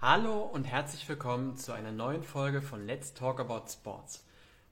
Hallo 0.00 0.42
und 0.42 0.62
herzlich 0.62 1.08
willkommen 1.08 1.56
zu 1.56 1.72
einer 1.72 1.90
neuen 1.90 2.22
Folge 2.22 2.62
von 2.62 2.86
Let's 2.86 3.14
Talk 3.14 3.40
About 3.40 3.64
Sports. 3.68 4.24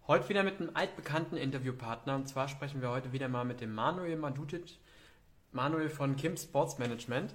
Heute 0.07 0.29
wieder 0.29 0.45
mit 0.45 0.61
einem 0.61 0.71
altbekannten 0.75 1.37
Interviewpartner 1.37 2.15
und 2.15 2.29
zwar 2.29 2.47
sprechen 2.47 2.81
wir 2.81 2.91
heute 2.91 3.11
wieder 3.11 3.27
mal 3.27 3.45
mit 3.45 3.61
dem 3.61 3.75
Manuel 3.75 4.15
Madutic, 4.15 4.79
Manuel 5.51 5.89
von 5.89 6.15
Kim 6.15 6.37
Sports 6.37 6.79
Management. 6.79 7.35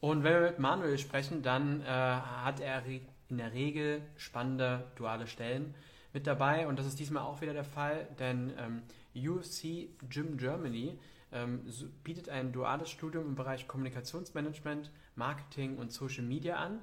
Und 0.00 0.22
wenn 0.22 0.34
wir 0.34 0.50
mit 0.50 0.58
Manuel 0.58 0.98
sprechen, 0.98 1.42
dann 1.42 1.80
äh, 1.80 1.86
hat 1.86 2.60
er 2.60 2.82
in 2.84 3.38
der 3.38 3.54
Regel 3.54 4.02
spannende 4.18 4.92
duale 4.96 5.26
Stellen 5.26 5.74
mit 6.12 6.26
dabei 6.26 6.68
und 6.68 6.78
das 6.78 6.84
ist 6.84 6.98
diesmal 6.98 7.22
auch 7.22 7.40
wieder 7.40 7.54
der 7.54 7.64
Fall, 7.64 8.06
denn 8.18 8.52
ähm, 8.58 8.82
UFC 9.14 9.88
Gym 10.10 10.36
Germany 10.36 10.98
ähm, 11.32 11.62
bietet 12.04 12.28
ein 12.28 12.52
duales 12.52 12.90
Studium 12.90 13.28
im 13.28 13.34
Bereich 13.34 13.66
Kommunikationsmanagement, 13.66 14.90
Marketing 15.14 15.78
und 15.78 15.90
Social 15.90 16.24
Media 16.24 16.56
an 16.56 16.80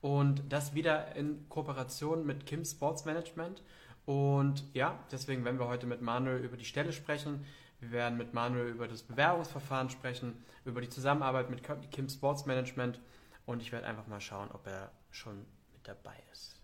und 0.00 0.42
das 0.48 0.74
wieder 0.74 1.14
in 1.16 1.48
Kooperation 1.48 2.24
mit 2.26 2.46
Kim 2.46 2.64
Sports 2.64 3.04
Management. 3.04 3.62
Und 4.06 4.64
ja, 4.74 4.98
deswegen 5.12 5.44
werden 5.44 5.58
wir 5.58 5.68
heute 5.68 5.86
mit 5.86 6.00
Manuel 6.00 6.42
über 6.42 6.56
die 6.56 6.64
Stelle 6.64 6.92
sprechen. 6.92 7.44
Wir 7.80 7.92
werden 7.92 8.18
mit 8.18 8.34
Manuel 8.34 8.68
über 8.68 8.88
das 8.88 9.02
Bewerbungsverfahren 9.02 9.90
sprechen, 9.90 10.44
über 10.64 10.80
die 10.80 10.88
Zusammenarbeit 10.88 11.50
mit 11.50 11.62
Kim 11.90 12.08
Sports 12.08 12.46
Management 12.46 13.00
und 13.46 13.62
ich 13.62 13.72
werde 13.72 13.86
einfach 13.86 14.06
mal 14.06 14.20
schauen, 14.20 14.50
ob 14.52 14.66
er 14.66 14.90
schon 15.10 15.38
mit 15.72 15.88
dabei 15.88 16.16
ist. 16.32 16.59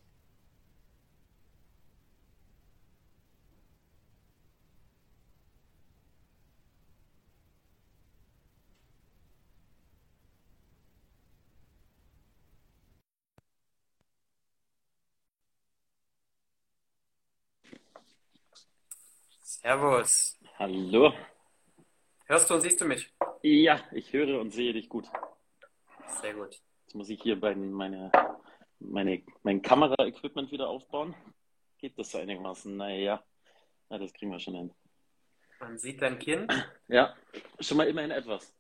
Servus. 19.67 20.39
Hallo. 20.61 21.12
Hörst 22.27 22.48
du 22.48 22.55
und 22.55 22.61
siehst 22.61 22.81
du 22.81 22.84
mich? 22.84 23.12
Ja, 23.42 23.81
ich 23.91 24.12
höre 24.12 24.41
und 24.41 24.53
sehe 24.53 24.72
dich 24.72 24.89
gut. 24.89 25.06
Sehr 26.22 26.34
gut. 26.34 26.61
Jetzt 26.84 26.95
muss 26.95 27.09
ich 27.09 27.20
hier 27.20 27.41
bei 27.41 27.53
meine, 27.56 28.12
meine, 28.78 29.25
mein 29.42 29.62
Kamera-Equipment 29.62 30.53
wieder 30.53 30.69
aufbauen. 30.69 31.17
Geht 31.78 31.98
das 31.98 32.14
einigermaßen? 32.14 32.77
Naja, 32.77 33.25
ja, 33.91 33.98
das 33.98 34.12
kriegen 34.12 34.31
wir 34.31 34.39
schon 34.39 34.55
hin. 34.55 34.75
Man 35.59 35.77
sieht 35.78 36.00
dein 36.00 36.20
Kinn. 36.20 36.47
Ja, 36.87 37.17
schon 37.59 37.78
mal 37.78 37.89
immerhin 37.89 38.12
etwas. 38.12 38.55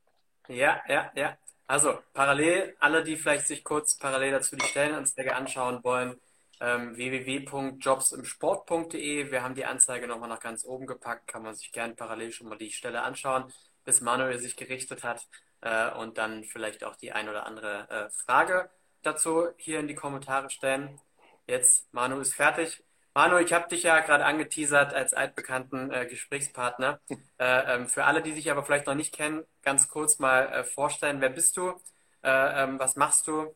Ja, 0.48 0.82
ja, 0.88 1.12
ja. 1.14 1.38
Also 1.68 2.00
parallel, 2.14 2.74
alle, 2.80 3.04
die 3.04 3.14
vielleicht 3.14 3.46
sich 3.46 3.62
kurz 3.62 3.96
parallel 3.96 4.32
dazu 4.32 4.56
die 4.56 4.66
Stellenanzeige 4.66 5.36
anschauen 5.36 5.84
wollen, 5.84 6.20
ähm, 6.60 6.96
www.jobsimsport.de. 6.96 9.30
Wir 9.30 9.42
haben 9.42 9.54
die 9.54 9.64
Anzeige 9.64 10.06
nochmal 10.06 10.28
nach 10.28 10.40
ganz 10.40 10.64
oben 10.64 10.86
gepackt, 10.86 11.28
kann 11.28 11.42
man 11.42 11.54
sich 11.54 11.72
gerne 11.72 11.94
parallel 11.94 12.32
schon 12.32 12.48
mal 12.48 12.58
die 12.58 12.70
Stelle 12.70 13.02
anschauen, 13.02 13.52
bis 13.84 14.00
Manuel 14.00 14.38
sich 14.38 14.56
gerichtet 14.56 15.04
hat 15.04 15.26
äh, 15.60 15.90
und 15.92 16.18
dann 16.18 16.44
vielleicht 16.44 16.84
auch 16.84 16.96
die 16.96 17.12
ein 17.12 17.28
oder 17.28 17.46
andere 17.46 17.88
äh, 17.90 18.10
Frage 18.10 18.70
dazu 19.02 19.48
hier 19.56 19.80
in 19.80 19.88
die 19.88 19.94
Kommentare 19.94 20.50
stellen. 20.50 21.00
Jetzt, 21.46 21.92
Manu 21.92 22.18
ist 22.20 22.34
fertig. 22.34 22.82
Manu, 23.14 23.38
ich 23.38 23.52
habe 23.52 23.68
dich 23.68 23.84
ja 23.84 24.00
gerade 24.00 24.24
angeteasert 24.24 24.92
als 24.92 25.14
altbekannten 25.14 25.90
äh, 25.90 26.06
Gesprächspartner. 26.06 27.00
Äh, 27.38 27.74
ähm, 27.74 27.86
für 27.86 28.04
alle, 28.04 28.22
die 28.22 28.32
sich 28.32 28.50
aber 28.50 28.64
vielleicht 28.64 28.86
noch 28.86 28.94
nicht 28.94 29.14
kennen, 29.14 29.44
ganz 29.60 29.88
kurz 29.88 30.18
mal 30.18 30.46
äh, 30.46 30.64
vorstellen, 30.64 31.20
wer 31.20 31.28
bist 31.28 31.58
du, 31.58 31.78
äh, 32.22 32.62
ähm, 32.62 32.78
was 32.78 32.96
machst 32.96 33.26
du 33.26 33.54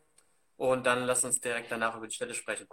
und 0.60 0.84
dann 0.84 1.06
lass 1.06 1.24
uns 1.24 1.40
direkt 1.40 1.72
danach 1.72 1.96
über 1.96 2.06
die 2.06 2.14
Stelle 2.14 2.34
sprechen. 2.34 2.66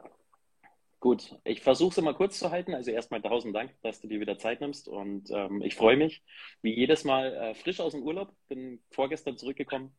Gut, 0.99 1.37
ich 1.45 1.61
versuche 1.61 1.91
es 1.91 1.97
immer 1.97 2.13
kurz 2.13 2.37
zu 2.37 2.51
halten. 2.51 2.73
Also 2.73 2.91
erstmal 2.91 3.21
tausend 3.21 3.55
Dank, 3.55 3.71
dass 3.81 4.01
du 4.01 4.09
dir 4.09 4.19
wieder 4.19 4.37
Zeit 4.37 4.59
nimmst 4.59 4.89
und 4.89 5.31
ähm, 5.31 5.61
ich 5.61 5.75
freue 5.75 5.95
mich, 5.95 6.21
wie 6.61 6.75
jedes 6.75 7.05
Mal 7.05 7.33
äh, 7.33 7.55
frisch 7.55 7.79
aus 7.79 7.93
dem 7.93 8.03
Urlaub. 8.03 8.33
Bin 8.49 8.83
vorgestern 8.91 9.37
zurückgekommen. 9.37 9.95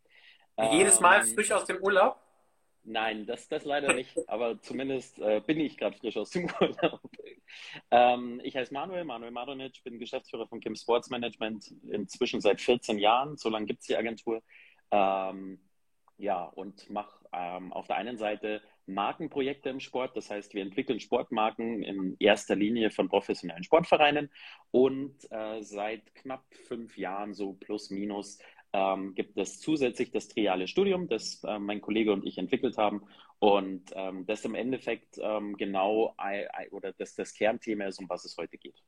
Wie 0.59 0.77
jedes 0.77 1.01
Mal 1.01 1.23
ähm, 1.23 1.35
frisch 1.35 1.51
aus 1.51 1.65
dem 1.65 1.79
Urlaub? 1.83 2.21
Nein, 2.83 3.25
das, 3.25 3.49
das 3.49 3.65
leider 3.65 3.95
nicht, 3.95 4.15
aber 4.29 4.61
zumindest 4.61 5.19
äh, 5.21 5.41
bin 5.41 5.59
ich 5.59 5.79
gerade 5.79 5.97
frisch 5.97 6.19
aus 6.19 6.29
dem 6.29 6.51
Urlaub. 6.61 7.01
Ähm, 7.91 8.43
ich 8.45 8.55
heiße 8.55 8.75
Manuel, 8.75 9.05
Manuel 9.05 9.31
Madonic, 9.31 9.83
bin 9.83 9.99
Geschäftsführer 9.99 10.47
von 10.47 10.61
Kim 10.61 10.77
Sports 10.77 11.09
Management 11.09 11.73
inzwischen 11.91 12.43
seit 12.43 12.61
14 12.61 12.99
Jahren. 12.99 13.39
So 13.39 13.49
lange 13.49 13.65
gibt 13.65 13.81
es 13.81 13.87
die 13.87 13.97
Agentur. 13.97 14.43
Ähm, 14.91 15.59
ja, 16.19 16.45
und 16.45 16.91
mache 16.91 17.18
ähm, 17.33 17.73
auf 17.73 17.87
der 17.87 17.97
einen 17.97 18.17
Seite 18.17 18.63
Markenprojekte 18.87 19.69
im 19.69 19.81
Sport. 19.81 20.17
Das 20.17 20.31
heißt, 20.31 20.55
wir 20.55 20.63
entwickeln 20.63 21.01
Sportmarken 21.01 21.83
in 21.83 22.17
erster 22.19 22.57
Linie 22.57 22.91
von 22.91 23.09
professionellen 23.09 23.65
Sportvereinen. 23.65 24.31
Und 24.71 25.15
äh, 25.31 25.63
seit 25.63 26.15
knapp 26.15 26.45
fünf 26.67 26.97
Jahren, 26.97 27.35
so 27.35 27.53
plus 27.53 27.91
minus, 27.91 28.39
ähm, 28.73 29.15
gibt 29.15 29.39
es 29.39 29.61
zusätzlich 29.61 30.11
das 30.11 30.29
triale 30.29 30.69
Studium, 30.69 31.09
das 31.09 31.43
äh, 31.45 31.59
mein 31.59 31.81
Kollege 31.81 32.13
und 32.13 32.27
ich 32.27 32.39
entwickelt 32.39 32.77
haben. 32.79 33.03
Und 33.39 33.93
ähm, 33.95 34.27
das 34.27 34.45
im 34.45 34.55
Endeffekt 34.55 35.19
ähm, 35.21 35.57
genau 35.57 36.15
oder 36.71 36.93
das, 36.93 37.15
das 37.15 37.35
Kernthema 37.35 37.85
ist, 37.85 38.01
um 38.01 38.09
was 38.09 38.25
es 38.25 38.37
heute 38.37 38.59
geht. 38.59 38.83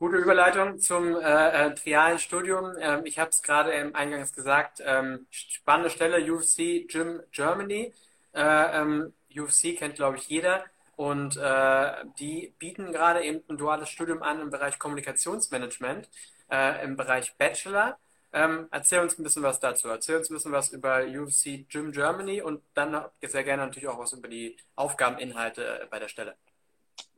Gute 0.00 0.16
Überleitung 0.16 0.78
zum 0.78 1.14
äh, 1.16 1.66
äh, 1.66 1.74
trialen 1.74 2.18
Studium. 2.18 2.72
Ähm, 2.80 3.04
ich 3.04 3.18
habe 3.18 3.28
es 3.28 3.42
gerade 3.42 3.72
im 3.72 3.94
Eingangs 3.94 4.32
gesagt. 4.32 4.80
Ähm, 4.82 5.26
spannende 5.30 5.90
Stelle, 5.90 6.32
UFC 6.32 6.88
Gym 6.88 7.20
Germany. 7.32 7.92
Äh, 8.32 8.80
ähm, 8.80 9.12
UFC 9.36 9.76
kennt, 9.76 9.96
glaube 9.96 10.16
ich, 10.16 10.26
jeder. 10.26 10.64
Und 10.96 11.36
äh, 11.36 11.92
die 12.18 12.54
bieten 12.58 12.92
gerade 12.92 13.22
eben 13.22 13.42
ein 13.50 13.58
duales 13.58 13.90
Studium 13.90 14.22
an 14.22 14.40
im 14.40 14.48
Bereich 14.48 14.78
Kommunikationsmanagement, 14.78 16.08
äh, 16.50 16.82
im 16.82 16.96
Bereich 16.96 17.34
Bachelor. 17.36 17.98
Ähm, 18.32 18.68
erzähl 18.70 19.00
uns 19.00 19.18
ein 19.18 19.22
bisschen 19.22 19.42
was 19.42 19.60
dazu. 19.60 19.88
Erzähl 19.88 20.16
uns 20.16 20.30
ein 20.30 20.34
bisschen 20.34 20.52
was 20.52 20.70
über 20.70 21.04
UFC 21.04 21.68
Gym 21.68 21.92
Germany 21.92 22.40
und 22.40 22.62
dann 22.72 23.04
sehr 23.20 23.44
gerne 23.44 23.66
natürlich 23.66 23.88
auch 23.88 23.98
was 23.98 24.14
über 24.14 24.28
die 24.28 24.56
Aufgabeninhalte 24.76 25.86
bei 25.90 25.98
der 25.98 26.08
Stelle. 26.08 26.36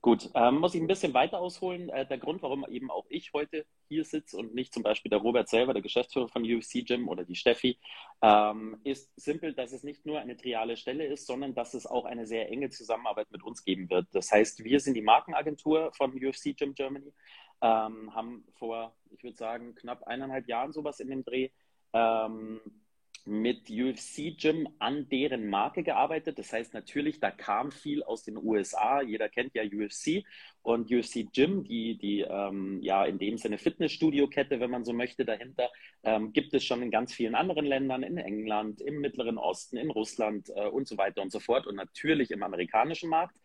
Gut, 0.05 0.31
ähm, 0.35 0.59
muss 0.59 0.75
ich 0.75 0.81
ein 0.81 0.89
bisschen 0.89 1.15
weiter 1.15 1.39
ausholen. 1.39 1.89
Äh, 1.89 2.05
der 2.05 2.19
Grund, 2.19 2.43
warum 2.43 2.67
eben 2.69 2.91
auch 2.91 3.07
ich 3.09 3.33
heute 3.33 3.65
hier 3.87 4.05
sitze 4.05 4.37
und 4.37 4.53
nicht 4.53 4.75
zum 4.75 4.83
Beispiel 4.83 5.11
der 5.11 5.21
Robert 5.21 5.49
selber, 5.49 5.75
der 5.75 5.83
Geschäftsführer 5.83 6.27
von 6.27 6.43
UFC 6.43 6.85
Gym 6.85 7.09
oder 7.09 7.25
die 7.25 7.37
Steffi, 7.37 7.79
ähm, 8.21 8.81
ist 8.83 9.13
simpel, 9.15 9.55
dass 9.55 9.71
es 9.71 9.85
nicht 9.85 10.05
nur 10.05 10.19
eine 10.19 10.37
triale 10.37 10.77
Stelle 10.77 11.07
ist, 11.07 11.29
sondern 11.29 11.55
dass 11.55 11.75
es 11.75 11.87
auch 11.87 12.05
eine 12.05 12.27
sehr 12.27 12.51
enge 12.51 12.69
Zusammenarbeit 12.71 13.31
mit 13.31 13.45
uns 13.45 13.65
geben 13.65 13.89
wird. 13.91 14.09
Das 14.11 14.33
heißt, 14.33 14.65
wir 14.65 14.81
sind 14.81 14.95
die 14.95 15.03
Markenagentur 15.03 15.93
von 15.95 16.13
UFC 16.13 16.57
Gym 16.57 16.75
Germany, 16.75 17.13
ähm, 17.61 18.13
haben 18.13 18.45
vor, 18.55 18.97
ich 19.11 19.23
würde 19.23 19.37
sagen, 19.37 19.77
knapp 19.77 20.03
eineinhalb 20.03 20.49
Jahren 20.49 20.73
sowas 20.73 20.99
in 20.99 21.11
dem 21.11 21.23
Dreh 21.25 21.51
ähm, 21.93 22.61
mit 23.25 23.71
UFC 23.71 24.37
Gym 24.37 24.69
an 24.79 25.09
deren 25.09 25.49
Marke 25.49 25.83
gearbeitet. 25.83 26.39
Das 26.39 26.53
heißt 26.53 26.75
natürlich, 26.75 27.21
da 27.21 27.31
kam 27.31 27.71
viel 27.71 28.03
aus 28.03 28.25
den 28.25 28.37
USA. 28.37 29.01
Jeder 29.01 29.29
kennt 29.29 29.55
ja 29.55 29.63
UFC 29.63 30.25
und 30.63 30.91
UFC 30.91 31.33
Gym, 31.33 31.65
die, 31.65 31.97
die 31.97 32.21
ähm, 32.21 32.81
ja 32.83 33.05
in 33.05 33.19
dem 33.19 33.39
Sinne 33.39 33.59
Fitnessstudio-Kette, 33.59 34.61
wenn 34.61 34.71
man 34.71 34.85
so 34.85 34.93
möchte, 34.93 35.25
dahinter, 35.25 35.71
ähm, 36.03 36.33
gibt 36.33 36.53
es 36.55 36.65
schon 36.65 36.83
in 36.83 36.91
ganz 36.91 37.13
vielen 37.13 37.35
anderen 37.35 37.65
Ländern, 37.65 38.03
in 38.03 38.17
England, 38.17 38.81
im 38.81 39.01
Mittleren 39.01 39.39
Osten, 39.39 39.77
in 39.77 39.91
Russland 39.91 40.51
äh, 40.55 40.67
und 40.69 40.89
so 40.89 40.99
weiter 40.99 41.23
und 41.23 41.31
so 41.31 41.39
fort 41.39 41.67
und 41.67 41.77
natürlich 41.77 42.31
im 42.31 42.43
amerikanischen 42.43 43.09
Markt. 43.09 43.37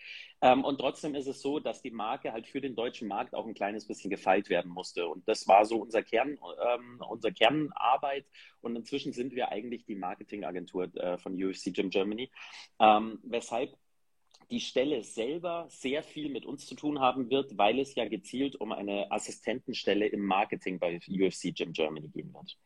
Ähm, 0.42 0.64
und 0.64 0.78
trotzdem 0.78 1.16
ist 1.16 1.28
es 1.28 1.42
so, 1.42 1.60
dass 1.60 1.82
die 1.82 1.90
Marke 1.90 2.32
halt 2.32 2.48
für 2.48 2.62
den 2.62 2.76
deutschen 2.76 3.08
Markt 3.08 3.34
auch 3.34 3.48
ein 3.48 3.56
kleines 3.56 3.88
bisschen 3.88 4.12
gefeilt 4.12 4.50
werden 4.50 4.72
musste. 4.72 5.08
Und 5.08 5.28
das 5.28 5.48
war 5.48 5.66
so 5.66 5.78
unser 5.78 6.04
Kern, 6.04 6.38
ähm, 6.74 7.02
unser 7.10 7.32
Kernarbeit. 7.32 8.26
Und 8.62 8.76
inzwischen 8.76 9.14
sind 9.14 9.34
wir 9.34 9.50
eigentlich 9.52 9.86
die 9.86 9.96
Marketingagentur 9.96 10.96
äh, 10.96 11.18
von 11.18 11.34
UFC 11.34 11.74
Gym 11.74 11.90
Germany. 11.90 12.30
Ähm, 12.80 13.20
weshalb 13.24 13.76
die 14.52 14.60
Stelle 14.60 15.04
selber 15.04 15.66
sehr 15.70 16.04
viel 16.04 16.30
mit 16.30 16.46
uns 16.46 16.68
zu 16.68 16.76
tun 16.76 17.00
haben 17.00 17.30
wird, 17.30 17.58
weil 17.58 17.80
es 17.80 17.96
ja 17.96 18.08
gezielt 18.08 18.56
um 18.56 18.72
eine 18.72 19.12
Assistentenstelle 19.12 20.08
im 20.08 20.22
Marketing 20.22 20.80
bei 20.80 21.00
UFC 21.10 21.54
Gym 21.54 21.74
Germany 21.74 22.08
gehen 22.10 22.34
wird. 22.34 22.58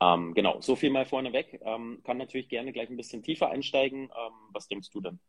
Ähm, 0.00 0.34
genau, 0.34 0.60
so 0.60 0.74
viel 0.74 0.90
mal 0.90 1.06
vorneweg. 1.06 1.60
Ähm, 1.64 2.00
kann 2.02 2.18
natürlich 2.18 2.48
gerne 2.48 2.72
gleich 2.72 2.90
ein 2.90 2.96
bisschen 2.96 3.22
tiefer 3.22 3.50
einsteigen. 3.50 4.04
Ähm, 4.04 4.32
was 4.52 4.66
denkst 4.66 4.90
du 4.90 5.00
denn? 5.00 5.20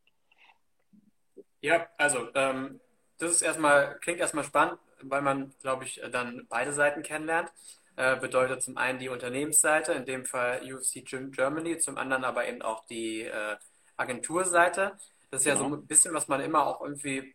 Ja, 1.64 1.88
also 1.98 2.28
ähm, 2.36 2.82
das 3.20 3.32
ist 3.32 3.42
erstmal, 3.42 3.98
klingt 4.00 4.20
erstmal 4.20 4.44
spannend, 4.44 4.80
weil 5.02 5.22
man, 5.22 5.54
glaube 5.62 5.86
ich, 5.86 6.02
dann 6.12 6.46
beide 6.50 6.74
Seiten 6.74 7.04
kennenlernt. 7.04 7.52
Äh, 7.96 8.18
bedeutet 8.18 8.62
zum 8.62 8.76
einen 8.76 9.00
die 9.00 9.08
Unternehmensseite, 9.08 9.94
in 9.94 10.06
dem 10.06 10.26
Fall 10.26 10.62
UFC 10.62 11.06
Gym 11.06 11.32
Germany, 11.32 11.78
zum 11.78 11.98
anderen 11.98 12.26
aber 12.26 12.46
eben 12.48 12.62
auch 12.62 12.86
die 12.88 13.22
äh, 13.22 13.56
Agenturseite. 13.96 14.98
Das 15.32 15.42
ist 15.42 15.46
genau. 15.46 15.56
ja 15.56 15.58
so 15.58 15.70
genau. 15.70 15.78
ein 15.78 15.88
bisschen, 15.88 16.14
was 16.14 16.28
man 16.28 16.42
immer 16.42 16.68
auch 16.68 16.82
irgendwie 16.82 17.34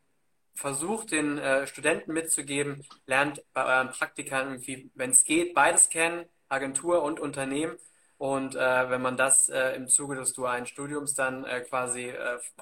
versucht, 0.54 1.12
den 1.12 1.38
äh, 1.38 1.66
Studenten 1.66 2.12
mitzugeben. 2.12 2.84
Lernt 3.06 3.42
bei 3.54 3.64
euren 3.64 3.92
Praktikern 3.92 4.48
irgendwie, 4.48 4.90
wenn 4.94 5.12
es 5.12 5.24
geht, 5.24 5.54
beides 5.54 5.88
kennen, 5.88 6.26
Agentur 6.50 7.02
und 7.02 7.18
Unternehmen. 7.18 7.78
Und 8.18 8.56
äh, 8.56 8.90
wenn 8.90 9.00
man 9.00 9.16
das 9.16 9.48
äh, 9.48 9.70
im 9.70 9.88
Zuge 9.88 10.16
des 10.16 10.34
dualen 10.34 10.66
Studiums 10.66 11.14
dann 11.14 11.44
äh, 11.44 11.62
quasi 11.62 12.12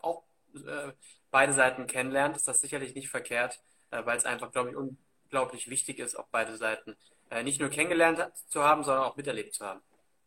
auch 0.03 0.23
beide 1.37 1.53
Seiten 1.53 1.87
kennenlernt, 1.87 2.35
ist 2.35 2.49
das 2.49 2.63
sicherlich 2.63 2.95
nicht 2.95 3.11
verkehrt, 3.11 3.61
äh, 3.91 4.01
weil 4.07 4.17
es 4.17 4.25
einfach, 4.25 4.51
glaube 4.53 4.71
ich, 4.71 4.77
unglaublich 4.77 5.69
wichtig 5.69 5.99
ist, 5.99 6.17
auch 6.17 6.29
beide 6.31 6.57
Seiten 6.57 6.97
nicht 7.43 7.61
nur 7.61 7.71
kennengelernt 7.71 8.21
zu 8.47 8.63
haben, 8.63 8.85
sondern 8.85 9.03
auch 9.03 9.17
miterlebt 9.17 9.53
zu 9.53 9.67
haben. 9.67 9.81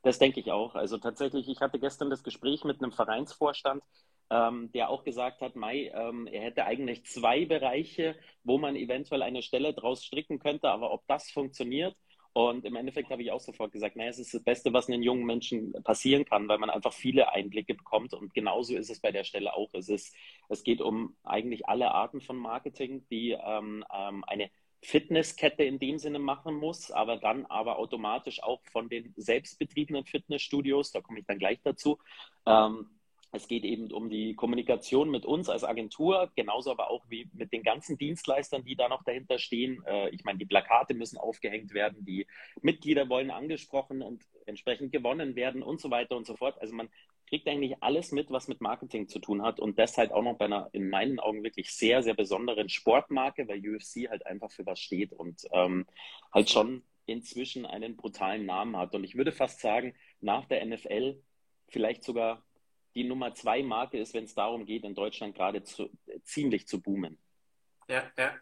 Das 0.04 0.20
denke 0.20 0.42
ich 0.42 0.52
auch. 0.52 0.76
Also 0.76 0.98
tatsächlich, 0.98 1.48
ich 1.48 1.62
hatte 1.62 1.80
gestern 1.80 2.10
das 2.10 2.24
Gespräch 2.24 2.66
mit 2.66 2.84
einem 2.84 2.92
Vereinsvorstand, 2.92 3.82
ähm, 4.30 4.70
der 4.74 4.90
auch 4.90 5.04
gesagt 5.04 5.42
hat, 5.42 5.56
Mai, 5.56 5.92
ähm, 5.94 6.28
er 6.28 6.42
hätte 6.42 6.66
eigentlich 6.66 7.06
zwei 7.06 7.46
Bereiche, 7.46 8.16
wo 8.44 8.58
man 8.58 8.76
eventuell 8.76 9.24
eine 9.24 9.42
Stelle 9.42 9.74
draus 9.74 10.04
stricken 10.04 10.40
könnte, 10.40 10.70
aber 10.70 10.92
ob 10.92 11.08
das 11.08 11.32
funktioniert, 11.32 11.96
und 12.34 12.64
im 12.66 12.76
Endeffekt 12.76 13.10
habe 13.10 13.22
ich 13.22 13.32
auch 13.32 13.40
sofort 13.40 13.72
gesagt, 13.72 13.96
naja, 13.96 14.10
es 14.10 14.20
ist 14.20 14.34
das 14.34 14.44
Beste, 14.44 14.72
was 14.72 14.88
einem 14.88 15.02
jungen 15.02 15.26
Menschen 15.26 15.74
passieren 15.84 16.26
kann, 16.26 16.48
weil 16.48 16.60
man 16.60 16.70
einfach 16.70 16.94
viele 16.94 17.32
Einblicke 17.32 17.74
bekommt. 17.74 18.14
Und 18.14 18.34
genauso 18.34 18.76
ist 18.76 18.90
es 18.90 19.00
bei 19.00 19.12
der 19.12 19.24
Stelle 19.24 19.54
auch. 19.54 19.74
Es, 19.74 19.90
ist, 19.90 20.16
es 20.48 20.64
geht 20.64 20.80
um 20.80 21.16
eigentlich 21.24 21.68
alle 21.68 21.92
Arten 21.92 22.22
von 22.22 22.38
Marketing, 22.38 23.06
die 23.10 23.32
ähm, 23.32 23.84
ähm, 23.94 24.24
eine 24.28 24.52
Fitnesskette 24.82 25.64
in 25.64 25.80
dem 25.80 25.98
Sinne 25.98 26.20
machen 26.20 26.56
muss, 26.56 26.92
aber 26.92 27.18
dann 27.18 27.46
aber 27.48 27.80
automatisch 27.80 28.42
auch 28.42 28.62
von 28.72 28.90
den 28.90 29.14
selbstbetriebenen 29.18 30.06
Fitnessstudios, 30.06 30.92
da 30.92 31.02
komme 31.02 31.20
ich 31.20 31.26
dann 31.26 31.40
gleich 31.40 31.60
dazu, 31.64 32.00
ähm, 32.46 32.88
es 33.32 33.48
geht 33.48 33.64
eben 33.64 33.92
um 33.92 34.10
die 34.10 34.36
Kommunikation 34.36 35.10
mit 35.12 35.26
uns 35.26 35.50
als 35.50 35.64
Agentur, 35.64 36.32
genauso 36.36 36.72
aber 36.72 36.90
auch 36.90 37.06
wie 37.10 37.30
mit 37.34 37.54
den 37.54 37.62
ganzen 37.62 37.98
Dienstleistern, 37.98 38.64
die 38.64 38.76
da 38.76 38.90
noch 38.90 39.04
dahinter 39.04 39.38
stehen. 39.38 39.84
Äh, 39.86 40.10
ich 40.10 40.24
meine, 40.24 40.40
die 40.40 40.46
Plakate 40.46 40.96
müssen 40.96 41.18
aufgehängt 41.18 41.74
werden, 41.74 42.04
die 42.04 42.26
Mitglieder 42.62 43.08
wollen 43.08 43.30
angesprochen 43.30 44.02
und 44.02 44.24
entsprechend 44.46 44.92
gewonnen 44.92 45.36
werden 45.36 45.62
und 45.62 45.80
so 45.80 45.92
weiter 45.92 46.18
und 46.18 46.26
so 46.26 46.36
fort. 46.36 46.60
Also 46.60 46.74
man 46.74 46.90
kriegt 47.28 47.48
eigentlich 47.48 47.76
alles 47.84 48.12
mit, 48.12 48.32
was 48.32 48.48
mit 48.48 48.62
Marketing 48.62 49.08
zu 49.08 49.20
tun 49.20 49.44
hat 49.44 49.60
und 49.60 49.78
das 49.78 49.98
halt 49.98 50.12
auch 50.12 50.24
noch 50.24 50.38
bei 50.38 50.46
einer 50.46 50.70
in 50.74 50.90
meinen 50.90 51.20
Augen 51.20 51.44
wirklich 51.44 51.72
sehr, 51.72 52.02
sehr 52.02 52.16
besonderen 52.16 52.70
Sportmarke, 52.70 53.48
weil 53.48 53.60
UFC 53.60 54.10
halt 54.10 54.26
einfach 54.26 54.52
für 54.52 54.66
was 54.66 54.80
steht 54.80 55.14
und 55.14 55.44
ähm, 55.52 55.86
halt 56.34 56.50
schon 56.50 56.84
inzwischen 57.06 57.68
einen 57.68 57.96
brutalen 57.96 58.48
Namen 58.48 58.76
hat. 58.76 58.96
Und 58.96 59.04
ich 59.04 59.16
würde 59.16 59.32
fast 59.32 59.60
sagen, 59.62 59.94
nach 60.20 60.46
der 60.46 60.66
NFL 60.66 61.22
vielleicht 61.68 62.04
sogar 62.04 62.44
die 62.96 63.04
Nummer 63.04 63.34
zwei 63.34 63.64
Marke 63.64 63.98
ist, 63.98 64.14
wenn 64.14 64.26
es 64.26 64.36
darum 64.36 64.66
geht, 64.66 64.84
in 64.84 64.96
Deutschland 64.96 65.36
gerade 65.36 65.64
zu, 65.64 65.90
ziemlich 66.24 66.68
zu 66.68 66.82
boomen. 66.82 67.18
Ja, 67.88 68.04
ja. 68.18 68.34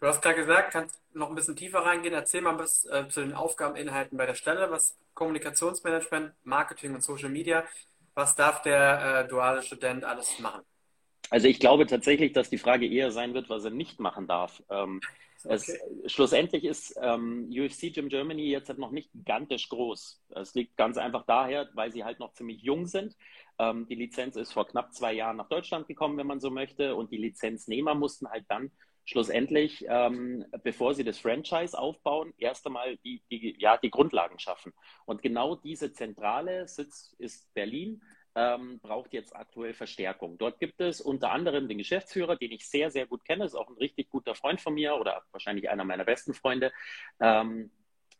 Du 0.00 0.08
hast 0.08 0.20
gerade 0.20 0.36
gesagt, 0.36 0.72
kannst 0.72 1.00
noch 1.14 1.28
ein 1.28 1.34
bisschen 1.34 1.54
tiefer 1.54 1.78
reingehen. 1.80 2.14
Erzähl 2.14 2.40
mal 2.40 2.58
was 2.58 2.84
äh, 2.86 3.06
zu 3.08 3.20
den 3.20 3.34
Aufgabeninhalten 3.34 4.18
bei 4.18 4.26
der 4.26 4.34
Stelle, 4.34 4.70
was 4.70 4.96
Kommunikationsmanagement, 5.14 6.34
Marketing 6.42 6.94
und 6.94 7.04
Social 7.04 7.28
Media, 7.28 7.64
was 8.14 8.34
darf 8.34 8.62
der 8.62 9.24
äh, 9.24 9.28
duale 9.28 9.62
Student 9.62 10.04
alles 10.04 10.38
machen? 10.40 10.62
Also 11.30 11.46
ich 11.46 11.60
glaube 11.60 11.86
tatsächlich, 11.86 12.32
dass 12.32 12.50
die 12.50 12.58
Frage 12.58 12.86
eher 12.86 13.12
sein 13.12 13.32
wird, 13.32 13.48
was 13.48 13.64
er 13.64 13.70
nicht 13.70 14.00
machen 14.00 14.26
darf. 14.26 14.62
Ähm, 14.68 15.00
Okay. 15.44 15.54
Es, 15.54 16.12
schlussendlich 16.12 16.64
ist 16.64 16.96
ähm, 17.00 17.50
UFC 17.50 17.92
Gym 17.92 18.08
Germany 18.08 18.48
jetzt 18.48 18.68
halt 18.68 18.78
noch 18.78 18.90
nicht 18.90 19.12
gigantisch 19.12 19.68
groß. 19.68 20.20
Es 20.30 20.54
liegt 20.54 20.76
ganz 20.76 20.96
einfach 20.98 21.24
daher, 21.26 21.68
weil 21.74 21.90
sie 21.92 22.04
halt 22.04 22.20
noch 22.20 22.32
ziemlich 22.32 22.62
jung 22.62 22.86
sind. 22.86 23.16
Ähm, 23.58 23.86
die 23.88 23.94
Lizenz 23.94 24.36
ist 24.36 24.52
vor 24.52 24.66
knapp 24.66 24.92
zwei 24.94 25.12
Jahren 25.12 25.36
nach 25.36 25.48
Deutschland 25.48 25.86
gekommen, 25.86 26.16
wenn 26.18 26.26
man 26.26 26.40
so 26.40 26.50
möchte. 26.50 26.94
Und 26.94 27.10
die 27.10 27.18
Lizenznehmer 27.18 27.94
mussten 27.94 28.28
halt 28.28 28.44
dann 28.48 28.70
schlussendlich, 29.04 29.84
ähm, 29.88 30.44
bevor 30.62 30.94
sie 30.94 31.04
das 31.04 31.18
Franchise 31.18 31.76
aufbauen, 31.78 32.32
erst 32.38 32.66
einmal 32.66 32.96
die, 32.98 33.22
die, 33.30 33.56
ja, 33.58 33.76
die 33.76 33.90
Grundlagen 33.90 34.38
schaffen. 34.38 34.72
Und 35.06 35.22
genau 35.22 35.56
diese 35.56 35.92
zentrale 35.92 36.68
Sitz 36.68 37.14
ist 37.18 37.52
Berlin 37.54 38.00
ähm, 38.34 38.80
braucht 38.80 39.12
jetzt 39.12 39.34
aktuell 39.36 39.74
Verstärkung. 39.74 40.38
Dort 40.38 40.58
gibt 40.58 40.80
es 40.80 41.00
unter 41.00 41.32
anderem 41.32 41.68
den 41.68 41.78
Geschäftsführer, 41.78 42.36
den 42.36 42.52
ich 42.52 42.68
sehr, 42.68 42.90
sehr 42.90 43.06
gut 43.06 43.24
kenne, 43.24 43.44
ist 43.44 43.54
auch 43.54 43.68
ein 43.68 43.76
richtig 43.76 44.08
guter 44.08 44.34
Freund 44.34 44.60
von 44.60 44.74
mir 44.74 44.96
oder 44.96 45.22
wahrscheinlich 45.32 45.68
einer 45.68 45.84
meiner 45.84 46.04
besten 46.04 46.32
Freunde. 46.32 46.72
Ähm, 47.20 47.70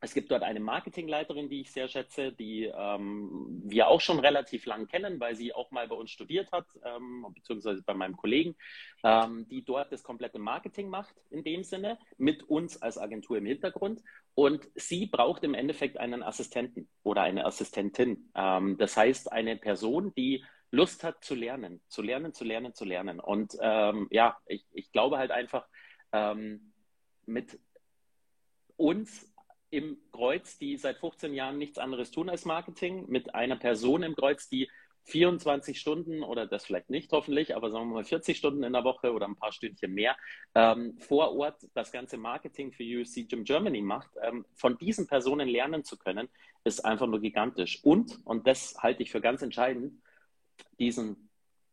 es 0.04 0.14
gibt 0.14 0.32
dort 0.32 0.42
eine 0.42 0.58
Marketingleiterin, 0.58 1.48
die 1.48 1.60
ich 1.60 1.70
sehr 1.70 1.86
schätze, 1.86 2.32
die 2.32 2.64
ähm, 2.64 3.62
wir 3.64 3.86
auch 3.86 4.00
schon 4.00 4.18
relativ 4.18 4.66
lang 4.66 4.88
kennen, 4.88 5.20
weil 5.20 5.36
sie 5.36 5.54
auch 5.54 5.70
mal 5.70 5.86
bei 5.86 5.94
uns 5.94 6.10
studiert 6.10 6.50
hat, 6.50 6.66
ähm, 6.84 7.24
beziehungsweise 7.32 7.82
bei 7.82 7.94
meinem 7.94 8.16
Kollegen, 8.16 8.56
ähm, 9.04 9.46
die 9.48 9.64
dort 9.64 9.92
das 9.92 10.02
komplette 10.02 10.40
Marketing 10.40 10.88
macht 10.88 11.14
in 11.30 11.44
dem 11.44 11.62
Sinne, 11.62 11.98
mit 12.18 12.42
uns 12.42 12.82
als 12.82 12.98
Agentur 12.98 13.38
im 13.38 13.46
Hintergrund. 13.46 14.02
Und 14.34 14.68
sie 14.74 15.06
braucht 15.06 15.44
im 15.44 15.54
Endeffekt 15.54 15.98
einen 15.98 16.24
Assistenten 16.24 16.88
oder 17.04 17.22
eine 17.22 17.44
Assistentin. 17.44 18.28
Ähm, 18.34 18.76
das 18.78 18.96
heißt, 18.96 19.30
eine 19.30 19.56
Person, 19.56 20.12
die 20.14 20.44
Lust 20.72 21.04
hat 21.04 21.22
zu 21.22 21.36
lernen, 21.36 21.80
zu 21.86 22.02
lernen, 22.02 22.34
zu 22.34 22.42
lernen, 22.42 22.74
zu 22.74 22.84
lernen. 22.84 23.20
Und 23.20 23.56
ähm, 23.60 24.08
ja, 24.10 24.36
ich, 24.46 24.66
ich 24.72 24.90
glaube 24.90 25.18
halt 25.18 25.30
einfach, 25.30 25.68
ähm, 26.12 26.72
mit 27.24 27.60
uns 28.76 29.31
im 29.72 29.96
Kreuz, 30.12 30.58
die 30.58 30.76
seit 30.76 30.98
15 30.98 31.32
Jahren 31.32 31.58
nichts 31.58 31.78
anderes 31.78 32.10
tun 32.10 32.28
als 32.28 32.44
Marketing, 32.44 33.06
mit 33.08 33.34
einer 33.34 33.56
Person 33.56 34.02
im 34.02 34.14
Kreuz, 34.14 34.48
die 34.48 34.68
24 35.04 35.80
Stunden 35.80 36.22
oder 36.22 36.46
das 36.46 36.66
vielleicht 36.66 36.90
nicht 36.90 37.10
hoffentlich, 37.10 37.56
aber 37.56 37.70
sagen 37.70 37.88
wir 37.88 37.94
mal 37.94 38.04
40 38.04 38.36
Stunden 38.36 38.62
in 38.62 38.72
der 38.72 38.84
Woche 38.84 39.12
oder 39.12 39.26
ein 39.26 39.34
paar 39.34 39.50
Stündchen 39.50 39.92
mehr 39.92 40.14
ähm, 40.54 40.96
vor 40.98 41.34
Ort 41.36 41.66
das 41.74 41.90
ganze 41.90 42.18
Marketing 42.18 42.70
für 42.70 42.84
USC 42.84 43.24
Gym 43.24 43.44
Germany 43.44 43.80
macht, 43.80 44.10
ähm, 44.22 44.44
von 44.54 44.78
diesen 44.78 45.06
Personen 45.06 45.48
lernen 45.48 45.84
zu 45.84 45.96
können, 45.96 46.28
ist 46.64 46.84
einfach 46.84 47.06
nur 47.06 47.20
gigantisch. 47.20 47.80
Und, 47.82 48.20
und 48.24 48.46
das 48.46 48.76
halte 48.78 49.02
ich 49.02 49.10
für 49.10 49.20
ganz 49.20 49.42
entscheidend, 49.42 50.00
diesen 50.78 51.30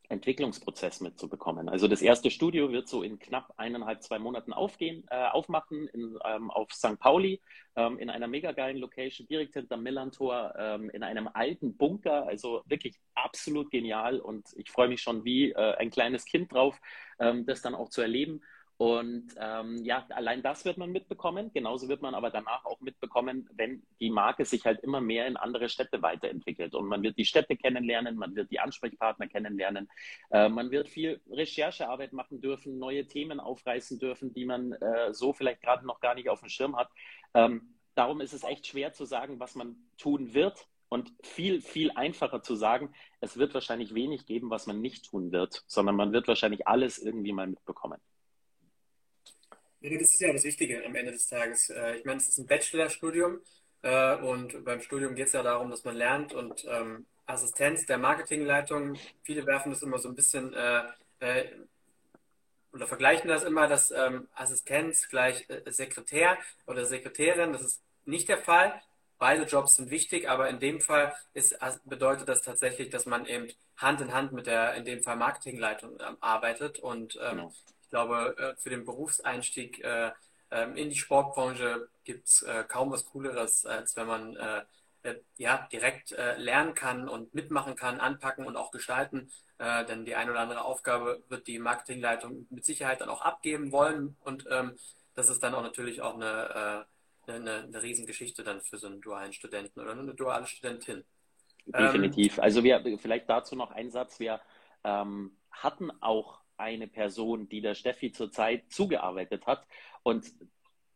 Entwicklungsprozess 0.09 1.01
mitzubekommen. 1.01 1.69
Also 1.69 1.87
das 1.87 2.01
erste 2.01 2.31
Studio 2.31 2.71
wird 2.71 2.87
so 2.89 3.03
in 3.03 3.19
knapp 3.19 3.53
eineinhalb, 3.57 4.01
zwei 4.01 4.17
Monaten 4.17 4.53
aufgehen, 4.53 5.05
äh, 5.11 5.27
aufmachen 5.27 5.87
in, 5.87 6.17
ähm, 6.25 6.49
auf 6.49 6.71
St. 6.73 6.99
Pauli 6.99 7.41
ähm, 7.75 7.99
in 7.99 8.09
einer 8.09 8.27
mega 8.27 8.51
geilen 8.51 8.77
Location 8.77 9.27
direkt 9.27 9.53
hinter 9.53 9.77
Millantor 9.77 10.53
ähm, 10.57 10.89
in 10.89 11.03
einem 11.03 11.29
alten 11.31 11.77
Bunker. 11.77 12.27
Also 12.27 12.63
wirklich 12.65 12.99
absolut 13.13 13.69
genial 13.69 14.19
und 14.19 14.47
ich 14.55 14.71
freue 14.71 14.87
mich 14.87 15.01
schon 15.01 15.23
wie 15.23 15.51
äh, 15.51 15.75
ein 15.75 15.91
kleines 15.91 16.25
Kind 16.25 16.51
drauf, 16.51 16.79
ähm, 17.19 17.45
das 17.45 17.61
dann 17.61 17.75
auch 17.75 17.89
zu 17.89 18.01
erleben. 18.01 18.41
Und 18.79 19.35
ähm, 19.37 19.83
ja, 19.83 20.05
allein 20.07 20.41
das 20.41 20.63
wird 20.63 20.77
man 20.77 20.89
mitbekommen. 20.89 21.51
Genauso 21.53 21.89
wird 21.89 22.01
man 22.01 22.15
aber 22.15 22.29
danach 22.29 22.63
auch 22.63 22.79
mitbekommen, 22.79 23.49
wenn 23.51 23.83
die 23.99 24.09
Marke 24.09 24.45
sich 24.45 24.63
halt 24.65 24.79
immer 24.83 25.01
mehr 25.01 25.27
in 25.27 25.35
andere 25.35 25.67
Städte 25.67 26.01
weiterentwickelt. 26.01 26.73
Und 26.73 26.87
man 26.87 27.03
wird 27.03 27.17
die 27.17 27.25
Städte 27.25 27.57
kennenlernen, 27.57 28.15
man 28.15 28.37
wird 28.37 28.49
die 28.51 28.61
Ansprechpartner 28.61 29.27
kennenlernen, 29.27 29.89
äh, 30.29 30.47
man 30.47 30.71
wird 30.71 30.87
viel 30.87 31.19
Recherchearbeit 31.29 32.13
machen 32.13 32.39
dürfen, 32.39 32.79
neue 32.79 33.05
Themen 33.05 33.41
aufreißen 33.41 33.99
dürfen, 33.99 34.33
die 34.33 34.45
man 34.45 34.71
äh, 34.71 35.13
so 35.13 35.33
vielleicht 35.33 35.61
gerade 35.61 35.85
noch 35.85 35.99
gar 35.99 36.15
nicht 36.15 36.29
auf 36.29 36.39
dem 36.39 36.47
Schirm 36.47 36.77
hat. 36.77 36.89
Ähm, 37.33 37.75
darum 37.95 38.21
ist 38.21 38.31
es 38.31 38.45
echt 38.45 38.65
schwer 38.65 38.93
zu 38.93 39.03
sagen, 39.03 39.41
was 39.41 39.55
man 39.55 39.75
tun 39.97 40.33
wird. 40.33 40.69
Und 40.87 41.11
viel, 41.21 41.61
viel 41.61 41.91
einfacher 41.91 42.41
zu 42.43 42.55
sagen, 42.55 42.93
es 43.19 43.35
wird 43.35 43.53
wahrscheinlich 43.53 43.93
wenig 43.93 44.25
geben, 44.25 44.49
was 44.49 44.67
man 44.67 44.79
nicht 44.79 45.05
tun 45.05 45.33
wird, 45.33 45.65
sondern 45.67 45.97
man 45.97 46.13
wird 46.13 46.29
wahrscheinlich 46.29 46.65
alles 46.65 46.97
irgendwie 46.97 47.33
mal 47.33 47.45
mitbekommen. 47.45 47.99
Ja, 49.81 49.97
das 49.97 50.11
ist 50.11 50.19
ja 50.19 50.33
das 50.33 50.43
Wichtige 50.43 50.85
am 50.85 50.93
Ende 50.95 51.11
des 51.13 51.27
Tages. 51.27 51.69
Äh, 51.69 51.97
ich 51.97 52.05
meine, 52.05 52.17
es 52.17 52.27
ist 52.27 52.37
ein 52.37 52.47
Bachelorstudium 52.47 53.39
äh, 53.81 54.15
und 54.17 54.65
beim 54.65 54.81
Studium 54.81 55.15
geht 55.15 55.27
es 55.27 55.33
ja 55.33 55.41
darum, 55.43 55.69
dass 55.71 55.85
man 55.85 55.95
lernt 55.95 56.33
und 56.33 56.65
ähm, 56.67 57.05
Assistenz 57.25 57.85
der 57.85 57.97
Marketingleitung, 57.97 58.97
viele 59.23 59.45
werfen 59.45 59.71
das 59.71 59.81
immer 59.81 59.99
so 59.99 60.09
ein 60.09 60.15
bisschen 60.15 60.53
äh, 60.53 60.83
oder 62.73 62.87
vergleichen 62.87 63.29
das 63.29 63.43
immer, 63.43 63.67
dass 63.67 63.91
ähm, 63.91 64.27
Assistenz 64.33 65.09
gleich 65.09 65.47
Sekretär 65.67 66.37
oder 66.67 66.85
Sekretärin, 66.85 67.53
das 67.53 67.61
ist 67.61 67.83
nicht 68.05 68.29
der 68.29 68.37
Fall. 68.37 68.81
Beide 69.17 69.43
Jobs 69.43 69.75
sind 69.75 69.89
wichtig, 69.89 70.29
aber 70.29 70.49
in 70.49 70.59
dem 70.59 70.79
Fall 70.79 71.13
ist, 71.33 71.57
bedeutet 71.85 72.29
das 72.29 72.41
tatsächlich, 72.41 72.89
dass 72.89 73.05
man 73.05 73.25
eben 73.25 73.51
Hand 73.77 74.01
in 74.01 74.13
Hand 74.13 74.31
mit 74.31 74.47
der, 74.47 74.75
in 74.75 74.85
dem 74.85 75.03
Fall 75.03 75.17
Marketingleitung 75.17 75.97
ähm, 75.99 76.17
arbeitet 76.21 76.79
und 76.79 77.13
genau. 77.13 77.53
Ich 77.89 77.91
glaube, 77.91 78.37
äh, 78.37 78.55
für 78.61 78.69
den 78.69 78.85
Berufseinstieg 78.85 79.83
äh, 79.83 80.11
ähm, 80.51 80.75
in 80.75 80.91
die 80.91 80.95
Sportbranche 80.95 81.89
gibt 82.03 82.27
es 82.27 82.43
äh, 82.43 82.63
kaum 82.67 82.91
was 82.91 83.03
Cooleres, 83.07 83.65
als 83.65 83.95
wenn 83.95 84.05
man 84.05 84.37
ja, 85.37 85.67
direkt 85.71 86.11
lernen 86.11 86.73
kann 86.73 87.07
und 87.07 87.33
mitmachen 87.33 87.77
kann, 87.77 88.01
anpacken 88.01 88.45
und 88.45 88.57
auch 88.57 88.69
gestalten. 88.69 89.31
denn 89.57 90.03
die 90.03 90.15
eine 90.15 90.31
oder 90.31 90.41
andere 90.41 90.65
Aufgabe 90.65 91.23
wird 91.29 91.47
die 91.47 91.57
Marketingleitung 91.57 92.47
mit 92.49 92.65
Sicherheit 92.65 92.99
dann 92.99 93.07
auch 93.07 93.21
abgeben 93.21 93.71
wollen. 93.71 94.17
Und 94.19 94.45
ähm, 94.51 94.77
das 95.15 95.29
ist 95.29 95.41
dann 95.41 95.55
auch 95.55 95.61
natürlich 95.61 96.01
auch 96.01 96.15
eine, 96.15 96.85
eine, 97.27 97.63
eine 97.63 97.81
Riesengeschichte 97.81 98.43
dann 98.43 98.59
für 98.59 98.77
so 98.77 98.87
einen 98.87 98.99
dualen 98.99 99.31
Studenten 99.31 99.79
oder 99.79 99.93
eine 99.93 100.13
duale 100.13 100.45
Studentin. 100.45 101.05
Definitiv. 101.65 102.37
Ähm, 102.37 102.43
also 102.43 102.63
wir 102.65 102.99
vielleicht 102.99 103.29
dazu 103.29 103.55
noch 103.55 103.71
ein 103.71 103.91
Satz. 103.91 104.19
Wir 104.19 104.41
ähm, 104.83 105.37
hatten 105.49 105.91
auch 106.01 106.41
eine 106.59 106.87
Person, 106.87 107.49
die 107.49 107.61
der 107.61 107.75
Steffi 107.75 108.11
zurzeit 108.11 108.71
zugearbeitet 108.71 109.45
hat 109.45 109.65
und 110.03 110.25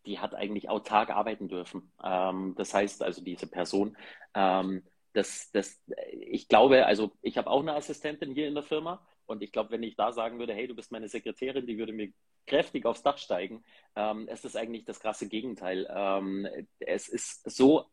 die 0.06 0.20
hat 0.20 0.36
eigentlich 0.36 0.70
autark 0.70 1.10
arbeiten 1.10 1.48
dürfen. 1.48 1.92
Ähm, 2.04 2.56
das 2.58 2.74
heißt 2.74 3.04
also, 3.04 3.22
diese 3.22 3.48
Person, 3.48 3.98
ähm, 4.34 4.84
das, 5.14 5.52
das, 5.52 5.82
ich 6.12 6.48
glaube, 6.48 6.86
also 6.86 7.12
ich 7.22 7.38
habe 7.38 7.50
auch 7.50 7.62
eine 7.62 7.76
Assistentin 7.76 8.34
hier 8.34 8.48
in 8.48 8.56
der 8.56 8.64
Firma 8.64 9.06
und 9.26 9.42
ich 9.42 9.52
glaube, 9.52 9.72
wenn 9.72 9.84
ich 9.84 9.96
da 9.96 10.12
sagen 10.12 10.40
würde, 10.40 10.54
hey, 10.54 10.68
du 10.68 10.76
bist 10.76 10.92
meine 10.92 11.08
Sekretärin, 11.08 11.68
die 11.68 11.78
würde 11.78 11.94
mir 11.94 12.12
kräftig 12.46 12.86
aufs 12.86 13.04
Dach 13.04 13.18
steigen. 13.18 13.64
Ähm, 13.96 14.28
es 14.28 14.44
ist 14.44 14.58
eigentlich 14.58 14.86
das 14.86 15.00
krasse 15.00 15.30
Gegenteil. 15.30 15.88
Ähm, 15.90 16.48
es 16.80 17.08
ist 17.08 17.50
so, 17.50 17.86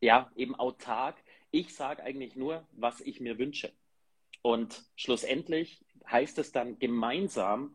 ja, 0.00 0.30
eben 0.36 0.54
autark. 0.54 1.16
Ich 1.50 1.74
sage 1.74 2.02
eigentlich 2.02 2.36
nur, 2.36 2.66
was 2.72 3.00
ich 3.00 3.20
mir 3.20 3.38
wünsche. 3.38 3.72
Und 4.42 4.84
schlussendlich 4.96 5.84
heißt 6.10 6.38
es 6.38 6.52
dann 6.52 6.78
gemeinsam 6.78 7.74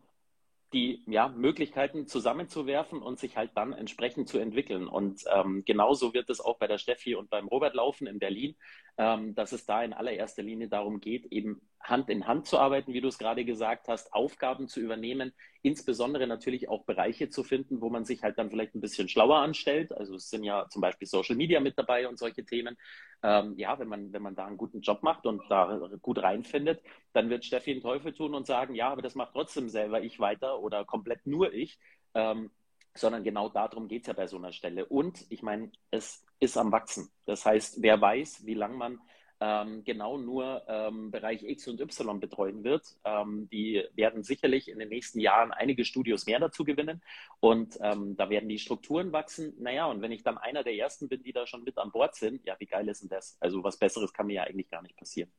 die 0.74 1.04
ja, 1.06 1.28
Möglichkeiten 1.28 2.08
zusammenzuwerfen 2.08 3.02
und 3.02 3.20
sich 3.20 3.38
halt 3.38 3.52
dann 3.56 3.74
entsprechend 3.74 4.28
zu 4.28 4.40
entwickeln. 4.40 4.88
Und 4.88 5.24
ähm, 5.32 5.64
genauso 5.66 6.14
wird 6.14 6.30
es 6.30 6.42
auch 6.42 6.58
bei 6.58 6.68
der 6.68 6.80
Steffi 6.80 7.16
und 7.16 7.30
beim 7.30 7.48
Robert 7.48 7.76
laufen 7.76 8.08
in 8.08 8.20
Berlin, 8.20 8.56
ähm, 8.98 9.34
dass 9.34 9.52
es 9.52 9.66
da 9.66 9.84
in 9.84 9.94
allererster 9.94 10.44
Linie 10.44 10.68
darum 10.68 11.00
geht, 11.00 11.26
eben 11.32 11.62
Hand 11.82 12.10
in 12.10 12.28
Hand 12.28 12.48
zu 12.48 12.60
arbeiten, 12.60 12.94
wie 12.94 13.02
du 13.02 13.08
es 13.08 13.18
gerade 13.18 13.44
gesagt 13.44 13.88
hast, 13.88 14.14
Aufgaben 14.14 14.68
zu 14.68 14.80
übernehmen, 14.80 15.34
insbesondere 15.64 16.28
natürlich 16.28 16.70
auch 16.70 16.86
Bereiche 16.86 17.30
zu 17.30 17.44
finden, 17.44 17.82
wo 17.82 17.90
man 17.90 18.06
sich 18.06 18.24
halt 18.24 18.38
dann 18.38 18.50
vielleicht 18.50 18.76
ein 18.76 18.82
bisschen 18.82 19.10
schlauer 19.10 19.40
anstellt. 19.40 19.92
Also 19.92 20.16
es 20.16 20.30
sind 20.30 20.44
ja 20.44 20.68
zum 20.70 20.82
Beispiel 20.82 21.08
Social 21.08 21.36
Media 21.36 21.60
mit 21.60 21.78
dabei 21.78 22.08
und 22.08 22.20
solche 22.20 22.46
Themen. 22.46 22.78
Ähm, 23.24 23.56
ja, 23.58 23.78
wenn 23.80 23.88
man, 23.88 24.14
wenn 24.14 24.22
man 24.22 24.36
da 24.36 24.46
einen 24.46 24.58
guten 24.58 24.82
Job 24.82 25.04
macht 25.04 25.26
und 25.26 25.42
da 25.50 25.90
gut 26.02 26.22
reinfindet, 26.22 26.82
dann 27.14 27.30
wird 27.30 27.46
Steffi 27.46 27.72
einen 27.72 27.82
Teufel 27.82 28.14
tun 28.14 28.36
und 28.36 28.46
sagen, 28.46 28.76
ja, 28.76 28.90
aber 28.90 29.02
das 29.02 29.16
macht 29.16 29.34
trotzdem 29.34 29.70
selber 29.70 30.02
ich 30.02 30.20
weiter 30.20 30.60
oder 30.60 30.86
komplett 30.86 31.26
nur 31.26 31.54
ich. 31.54 31.80
Ähm, 32.14 32.52
sondern 32.96 33.24
genau 33.24 33.50
darum 33.50 33.88
geht 33.88 34.02
es 34.02 34.08
ja 34.08 34.14
bei 34.14 34.28
so 34.28 34.38
einer 34.38 34.54
Stelle. 34.54 34.86
Und 34.86 35.26
ich 35.30 35.42
meine, 35.42 35.72
es 35.92 36.26
ist 36.40 36.58
am 36.58 36.72
Wachsen. 36.72 37.10
Das 37.26 37.46
heißt, 37.46 37.82
wer 37.82 38.00
weiß, 38.00 38.46
wie 38.46 38.54
lange 38.54 38.76
man 38.76 39.00
ähm, 39.44 39.84
genau 39.84 40.18
nur 40.18 40.64
ähm, 40.68 41.12
Bereich 41.12 41.44
X 41.44 41.68
und 41.68 41.82
Y 41.82 42.20
betreuen 42.22 42.64
wird. 42.64 42.86
Ähm, 43.04 43.50
die 43.52 43.84
werden 43.94 44.24
sicherlich 44.24 44.70
in 44.70 44.80
den 44.80 44.88
nächsten 44.88 45.20
Jahren 45.20 45.52
einige 45.52 45.84
Studios 45.84 46.26
mehr 46.26 46.40
dazu 46.40 46.64
gewinnen 46.64 47.02
und 47.42 47.78
ähm, 47.82 48.16
da 48.16 48.30
werden 48.30 48.48
die 48.48 48.60
Strukturen 48.60 49.12
wachsen. 49.12 49.54
Naja, 49.60 49.88
und 49.88 50.02
wenn 50.02 50.14
ich 50.14 50.24
dann 50.24 50.38
einer 50.38 50.64
der 50.64 50.76
ersten 50.76 51.10
bin, 51.10 51.24
die 51.24 51.34
da 51.34 51.46
schon 51.46 51.64
mit 51.64 51.78
an 51.78 51.92
Bord 51.92 52.16
sind, 52.16 52.46
ja, 52.46 52.56
wie 52.60 52.68
geil 52.68 52.88
ist 52.88 53.02
denn 53.02 53.10
das? 53.10 53.38
Also 53.42 53.62
was 53.64 53.78
Besseres 53.78 54.14
kann 54.14 54.28
mir 54.28 54.36
ja 54.36 54.44
eigentlich 54.44 54.70
gar 54.70 54.82
nicht 54.82 54.96
passieren. 54.96 55.30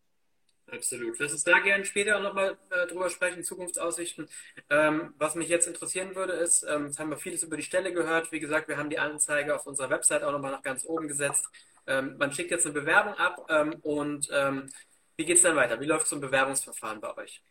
Absolut. 0.75 1.19
Lass 1.19 1.33
uns 1.33 1.45
da 1.45 1.59
gerne 1.61 1.85
später 1.85 2.16
auch 2.16 2.23
nochmal 2.23 2.57
äh, 2.71 2.87
drüber 2.87 3.09
sprechen, 3.09 3.45
Zukunftsaussichten. 3.45 4.28
Ähm, 4.71 5.14
was 5.19 5.35
mich 5.35 5.49
jetzt 5.49 5.66
interessieren 5.66 6.14
würde, 6.14 6.33
ist, 6.33 6.66
ähm, 6.69 6.87
jetzt 6.87 6.99
haben 6.99 7.11
wir 7.11 7.16
vieles 7.16 7.43
über 7.43 7.57
die 7.57 7.62
Stelle 7.62 7.93
gehört. 7.93 8.33
Wie 8.33 8.40
gesagt, 8.40 8.69
wir 8.69 8.76
haben 8.76 8.90
die 8.90 8.99
Anzeige 8.99 9.54
auf 9.54 9.66
unserer 9.66 9.90
Website 9.90 10.23
auch 10.23 10.33
nochmal 10.33 10.52
nach 10.52 10.62
ganz 10.62 10.85
oben 10.85 11.07
gesetzt. 11.07 11.49
Ähm, 11.87 12.16
man 12.19 12.33
schickt 12.33 12.50
jetzt 12.50 12.66
eine 12.66 12.75
Bewerbung 12.75 13.14
ab 13.14 13.47
ähm, 13.49 13.76
und 13.83 14.28
ähm, 14.33 14.71
wie 15.16 15.25
geht 15.25 15.37
es 15.37 15.43
dann 15.43 15.57
weiter? 15.57 15.81
Wie 15.81 15.87
läuft 15.87 16.07
so 16.07 16.16
ein 16.16 16.21
Bewerbungsverfahren 16.21 17.00
bei 17.00 17.16
euch? 17.16 17.43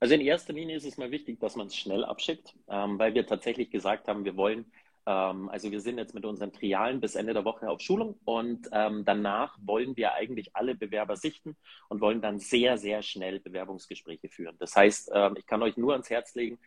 Also 0.00 0.14
in 0.14 0.20
erster 0.20 0.52
Linie 0.52 0.76
ist 0.76 0.86
es 0.86 0.96
mal 0.96 1.10
wichtig, 1.10 1.40
dass 1.40 1.56
man 1.56 1.66
es 1.66 1.76
schnell 1.76 2.04
abschickt, 2.04 2.54
ähm, 2.68 2.98
weil 2.98 3.14
wir 3.14 3.26
tatsächlich 3.26 3.70
gesagt 3.70 4.08
haben, 4.08 4.24
wir 4.24 4.36
wollen 4.36 4.72
ähm, 5.06 5.48
also 5.48 5.70
wir 5.70 5.80
sind 5.80 5.98
jetzt 5.98 6.14
mit 6.14 6.24
unseren 6.24 6.52
Trialen 6.52 7.00
bis 7.00 7.14
Ende 7.14 7.34
der 7.34 7.44
Woche 7.44 7.68
auf 7.68 7.80
Schulung 7.80 8.18
und 8.24 8.68
ähm, 8.72 9.04
danach 9.04 9.58
wollen 9.60 9.96
wir 9.96 10.14
eigentlich 10.14 10.54
alle 10.54 10.74
Bewerber 10.74 11.16
sichten 11.16 11.56
und 11.88 12.00
wollen 12.00 12.20
dann 12.20 12.38
sehr, 12.38 12.78
sehr 12.78 13.02
schnell 13.02 13.40
Bewerbungsgespräche 13.40 14.28
führen. 14.28 14.56
Das 14.58 14.76
heißt, 14.76 15.10
ähm, 15.12 15.34
ich 15.36 15.46
kann 15.46 15.62
euch 15.62 15.76
nur 15.76 15.92
ans 15.92 16.10
Herz 16.10 16.34
legen, 16.34 16.58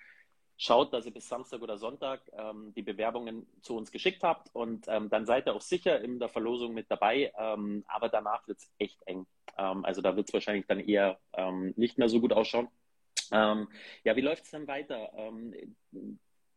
schaut, 0.57 0.93
dass 0.93 1.05
ihr 1.05 1.13
bis 1.13 1.27
Samstag 1.27 1.61
oder 1.61 1.77
Sonntag 1.77 2.21
ähm, 2.33 2.73
die 2.75 2.81
Bewerbungen 2.81 3.47
zu 3.61 3.75
uns 3.75 3.91
geschickt 3.91 4.23
habt 4.23 4.49
und 4.53 4.85
ähm, 4.87 5.09
dann 5.09 5.25
seid 5.25 5.47
ihr 5.47 5.55
auch 5.55 5.61
sicher 5.61 6.01
in 6.01 6.19
der 6.19 6.29
Verlosung 6.29 6.73
mit 6.73 6.89
dabei. 6.89 7.31
Ähm, 7.37 7.83
aber 7.87 8.09
danach 8.09 8.47
wird 8.47 8.59
es 8.59 8.71
echt 8.77 9.01
eng. 9.05 9.25
Ähm, 9.57 9.85
also 9.85 10.01
da 10.01 10.15
wird 10.15 10.27
es 10.27 10.33
wahrscheinlich 10.33 10.65
dann 10.67 10.79
eher 10.79 11.19
ähm, 11.33 11.73
nicht 11.77 11.97
mehr 11.97 12.09
so 12.09 12.19
gut 12.19 12.33
ausschauen. 12.33 12.67
Ähm, 13.31 13.67
ja, 14.03 14.15
wie 14.15 14.21
läuft 14.21 14.43
es 14.45 14.51
dann 14.51 14.67
weiter? 14.67 15.09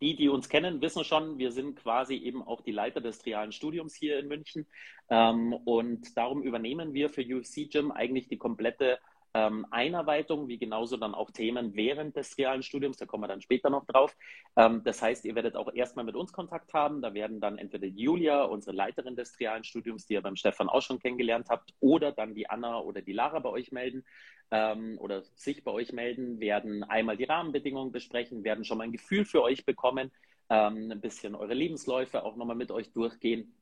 Die, 0.01 0.17
die 0.17 0.29
uns 0.29 0.49
kennen, 0.49 0.81
wissen 0.81 1.05
schon, 1.05 1.39
wir 1.39 1.53
sind 1.53 1.77
quasi 1.77 2.15
eben 2.15 2.43
auch 2.43 2.61
die 2.61 2.73
Leiter 2.73 3.01
des 3.01 3.19
trialen 3.19 3.53
Studiums 3.53 3.95
hier 3.95 4.19
in 4.19 4.29
München. 4.29 4.67
und 5.09 6.17
darum 6.17 6.43
übernehmen 6.43 6.95
wir 6.95 7.11
für 7.11 7.23
UFC 7.23 7.71
Gym 7.71 7.91
eigentlich 7.91 8.29
die 8.29 8.37
komplette 8.37 8.99
ähm, 9.39 9.67
Einarbeitung, 9.71 10.49
wie 10.49 10.59
genauso 10.59 10.97
dann 10.97 11.15
auch 11.15 11.31
Themen 11.31 11.75
während 11.77 12.17
des 12.17 12.37
realen 12.39 12.63
Studiums, 12.63 12.97
da 12.97 13.07
kommen 13.07 13.23
wir 13.23 13.29
dann 13.29 13.41
später 13.41 13.71
noch 13.71 13.87
drauf. 13.87 14.17
Ähm, 14.57 14.83
das 14.85 15.01
heißt, 15.01 15.25
ihr 15.25 15.35
werdet 15.37 15.55
auch 15.55 15.73
erstmal 15.73 16.05
mit 16.05 16.17
uns 16.17 16.33
Kontakt 16.33 16.73
haben. 16.75 17.03
Da 17.03 17.15
werden 17.15 17.41
dann 17.41 17.59
entweder 17.59 17.87
Julia, 17.87 18.43
unsere 18.43 18.75
Leiterin 18.75 19.15
des 19.15 19.39
realen 19.39 19.63
Studiums, 19.63 20.07
die 20.07 20.15
ihr 20.15 20.23
beim 20.23 20.37
Stefan 20.37 20.69
auch 20.69 20.83
schon 20.83 20.99
kennengelernt 20.99 21.49
habt, 21.51 21.73
oder 21.79 22.11
dann 22.11 22.35
die 22.35 22.51
Anna 22.51 22.81
oder 22.81 23.01
die 23.01 23.13
Lara 23.13 23.39
bei 23.39 23.51
euch 23.51 23.71
melden 23.71 24.05
ähm, 24.51 24.99
oder 24.99 25.23
sich 25.37 25.63
bei 25.63 25.71
euch 25.71 25.93
melden, 25.93 26.41
werden 26.41 26.83
einmal 26.83 27.17
die 27.17 27.25
Rahmenbedingungen 27.25 27.93
besprechen, 27.93 28.43
werden 28.43 28.65
schon 28.65 28.79
mal 28.79 28.85
ein 28.85 28.93
Gefühl 28.93 29.25
für 29.25 29.43
euch 29.43 29.65
bekommen, 29.65 30.11
ähm, 30.51 30.91
ein 30.91 31.01
bisschen 31.01 31.35
eure 31.37 31.55
Lebensläufe 31.55 32.25
auch 32.25 32.37
nochmal 32.37 32.57
mit 32.57 32.71
euch 32.73 32.93
durchgehen. 32.93 33.55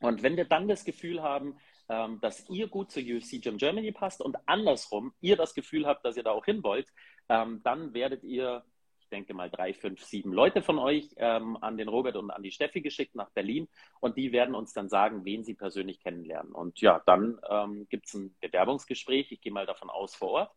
Und 0.00 0.22
wenn 0.22 0.36
wir 0.36 0.44
dann 0.44 0.68
das 0.68 0.84
Gefühl 0.84 1.22
haben, 1.22 1.56
ähm, 1.88 2.20
dass 2.20 2.48
ihr 2.48 2.68
gut 2.68 2.90
zur 2.90 3.02
UFC 3.02 3.40
Gym 3.42 3.58
Germany 3.58 3.92
passt 3.92 4.20
und 4.20 4.36
andersrum 4.46 5.12
ihr 5.20 5.36
das 5.36 5.54
Gefühl 5.54 5.86
habt, 5.86 6.04
dass 6.04 6.16
ihr 6.16 6.22
da 6.22 6.32
auch 6.32 6.44
hin 6.44 6.62
wollt, 6.62 6.88
ähm, 7.28 7.60
dann 7.62 7.94
werdet 7.94 8.24
ihr, 8.24 8.64
ich 9.00 9.08
denke 9.08 9.34
mal 9.34 9.50
drei, 9.50 9.72
fünf, 9.72 10.02
sieben 10.02 10.32
Leute 10.32 10.62
von 10.62 10.78
euch 10.78 11.08
ähm, 11.16 11.56
an 11.60 11.76
den 11.76 11.88
Robert 11.88 12.16
und 12.16 12.30
an 12.30 12.42
die 12.42 12.50
Steffi 12.50 12.80
geschickt 12.80 13.14
nach 13.14 13.30
Berlin 13.30 13.68
und 14.00 14.16
die 14.16 14.32
werden 14.32 14.54
uns 14.54 14.72
dann 14.72 14.88
sagen, 14.88 15.24
wen 15.24 15.44
sie 15.44 15.54
persönlich 15.54 16.00
kennenlernen. 16.00 16.52
Und 16.52 16.80
ja, 16.80 17.02
dann 17.06 17.38
ähm, 17.48 17.86
gibt 17.88 18.06
es 18.06 18.14
ein 18.14 18.36
Bewerbungsgespräch, 18.40 19.30
ich 19.30 19.40
gehe 19.40 19.52
mal 19.52 19.66
davon 19.66 19.90
aus 19.90 20.14
vor 20.14 20.30
Ort. 20.30 20.52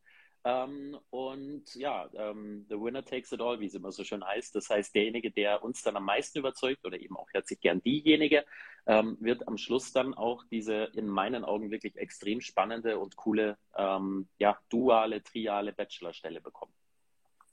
Ähm, 0.45 0.97
und 1.09 1.75
ja, 1.75 2.09
ähm, 2.13 2.65
the 2.69 2.75
winner 2.75 3.03
takes 3.03 3.31
it 3.31 3.41
all, 3.41 3.59
wie 3.59 3.65
es 3.65 3.73
immer 3.73 3.91
so 3.91 4.03
schön 4.03 4.23
heißt. 4.23 4.55
Das 4.55 4.69
heißt, 4.69 4.95
derjenige, 4.95 5.31
der 5.31 5.63
uns 5.63 5.81
dann 5.81 5.97
am 5.97 6.05
meisten 6.05 6.39
überzeugt 6.39 6.85
oder 6.85 6.99
eben 6.99 7.17
auch 7.17 7.27
herzlich 7.33 7.59
gern 7.59 7.81
diejenige, 7.81 8.45
ähm, 8.85 9.17
wird 9.19 9.47
am 9.47 9.57
Schluss 9.57 9.91
dann 9.91 10.13
auch 10.13 10.43
diese 10.49 10.91
in 10.95 11.07
meinen 11.07 11.43
Augen 11.43 11.71
wirklich 11.71 11.95
extrem 11.97 12.39
spannende 12.39 12.99
und 12.99 13.17
coole, 13.17 13.57
ähm, 13.75 14.29
ja, 14.37 14.57
duale, 14.69 15.21
triale 15.21 15.73
Bachelorstelle 15.73 16.39
bekommen. 16.39 16.73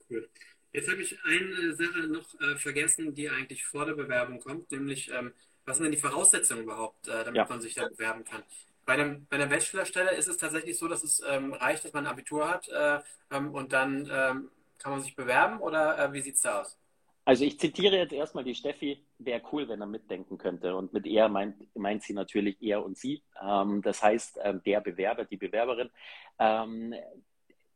Cool. 0.08 0.28
Jetzt 0.72 0.90
habe 0.90 1.02
ich 1.02 1.18
eine 1.24 1.74
Sache 1.74 2.06
noch 2.06 2.40
äh, 2.40 2.56
vergessen, 2.56 3.14
die 3.14 3.28
eigentlich 3.28 3.64
vor 3.64 3.86
der 3.86 3.94
Bewerbung 3.94 4.40
kommt, 4.40 4.70
nämlich 4.70 5.10
ähm, 5.10 5.32
was 5.64 5.78
sind 5.78 5.84
denn 5.84 5.92
die 5.92 5.98
Voraussetzungen 5.98 6.62
überhaupt, 6.62 7.08
äh, 7.08 7.24
damit 7.24 7.36
ja. 7.36 7.46
man 7.48 7.60
sich 7.60 7.74
da 7.74 7.88
bewerben 7.88 8.24
kann? 8.24 8.44
Bei, 8.86 8.94
einem, 8.94 9.26
bei 9.26 9.36
einer 9.36 9.46
Bachelorstelle 9.46 10.12
ist 10.12 10.28
es 10.28 10.36
tatsächlich 10.36 10.78
so, 10.78 10.88
dass 10.88 11.02
es 11.02 11.20
ähm, 11.28 11.52
reicht, 11.52 11.84
dass 11.84 11.92
man 11.92 12.06
ein 12.06 12.12
Abitur 12.12 12.48
hat 12.48 12.68
äh, 12.68 13.00
ähm, 13.30 13.52
und 13.52 13.72
dann 13.72 14.08
ähm, 14.10 14.50
kann 14.78 14.92
man 14.92 15.02
sich 15.02 15.16
bewerben 15.16 15.58
oder 15.58 15.98
äh, 15.98 16.12
wie 16.12 16.20
sieht 16.20 16.36
es 16.36 16.42
da 16.42 16.62
aus? 16.62 16.78
Also 17.24 17.44
ich 17.44 17.58
zitiere 17.58 17.96
jetzt 17.96 18.12
erstmal 18.12 18.44
die 18.44 18.54
Steffi, 18.54 19.04
wäre 19.18 19.42
cool, 19.50 19.68
wenn 19.68 19.80
er 19.80 19.88
mitdenken 19.88 20.38
könnte. 20.38 20.76
Und 20.76 20.92
mit 20.92 21.06
er 21.06 21.28
meint, 21.28 21.56
meint 21.76 22.04
sie 22.04 22.12
natürlich 22.12 22.56
er 22.62 22.84
und 22.84 22.96
sie. 22.96 23.24
Ähm, 23.42 23.82
das 23.82 24.00
heißt, 24.00 24.38
äh, 24.38 24.54
der 24.64 24.80
Bewerber, 24.80 25.24
die 25.24 25.36
Bewerberin. 25.36 25.90
Ähm, 26.38 26.94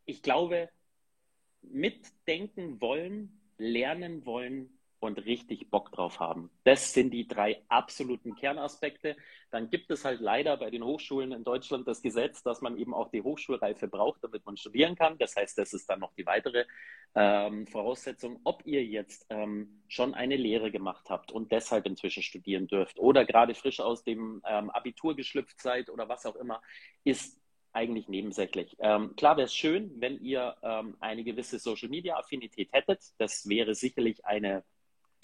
ich 0.05 0.21
glaube, 0.21 0.69
mitdenken 1.61 2.79
wollen, 2.79 3.41
lernen 3.57 4.25
wollen, 4.25 4.79
und 5.01 5.25
richtig 5.25 5.69
Bock 5.69 5.91
drauf 5.91 6.19
haben. 6.19 6.51
Das 6.63 6.93
sind 6.93 7.11
die 7.11 7.27
drei 7.27 7.61
absoluten 7.67 8.35
Kernaspekte. 8.35 9.17
Dann 9.49 9.69
gibt 9.69 9.89
es 9.89 10.05
halt 10.05 10.21
leider 10.21 10.55
bei 10.57 10.69
den 10.69 10.83
Hochschulen 10.83 11.31
in 11.31 11.43
Deutschland 11.43 11.87
das 11.87 12.01
Gesetz, 12.01 12.43
dass 12.43 12.61
man 12.61 12.77
eben 12.77 12.93
auch 12.93 13.09
die 13.09 13.21
Hochschulreife 13.21 13.87
braucht, 13.87 14.23
damit 14.23 14.45
man 14.45 14.57
studieren 14.57 14.95
kann. 14.95 15.17
Das 15.17 15.35
heißt, 15.35 15.57
das 15.57 15.73
ist 15.73 15.89
dann 15.89 15.99
noch 15.99 16.13
die 16.13 16.25
weitere 16.25 16.65
ähm, 17.15 17.65
Voraussetzung. 17.67 18.39
Ob 18.43 18.65
ihr 18.65 18.85
jetzt 18.85 19.25
ähm, 19.29 19.81
schon 19.87 20.13
eine 20.13 20.37
Lehre 20.37 20.71
gemacht 20.71 21.09
habt 21.09 21.31
und 21.31 21.51
deshalb 21.51 21.87
inzwischen 21.87 22.23
studieren 22.23 22.67
dürft 22.67 22.99
oder 22.99 23.25
gerade 23.25 23.55
frisch 23.55 23.79
aus 23.79 24.03
dem 24.03 24.41
ähm, 24.47 24.69
Abitur 24.69 25.15
geschlüpft 25.15 25.59
seid 25.59 25.89
oder 25.89 26.07
was 26.07 26.25
auch 26.27 26.35
immer, 26.35 26.61
ist 27.03 27.41
eigentlich 27.73 28.07
nebensächlich. 28.07 28.75
Ähm, 28.79 29.15
klar 29.15 29.37
wäre 29.37 29.45
es 29.45 29.55
schön, 29.55 29.91
wenn 29.99 30.19
ihr 30.19 30.55
ähm, 30.61 30.97
eine 30.99 31.23
gewisse 31.23 31.59
Social-Media-Affinität 31.59 32.71
hättet. 32.73 32.99
Das 33.17 33.47
wäre 33.47 33.75
sicherlich 33.75 34.25
eine 34.25 34.63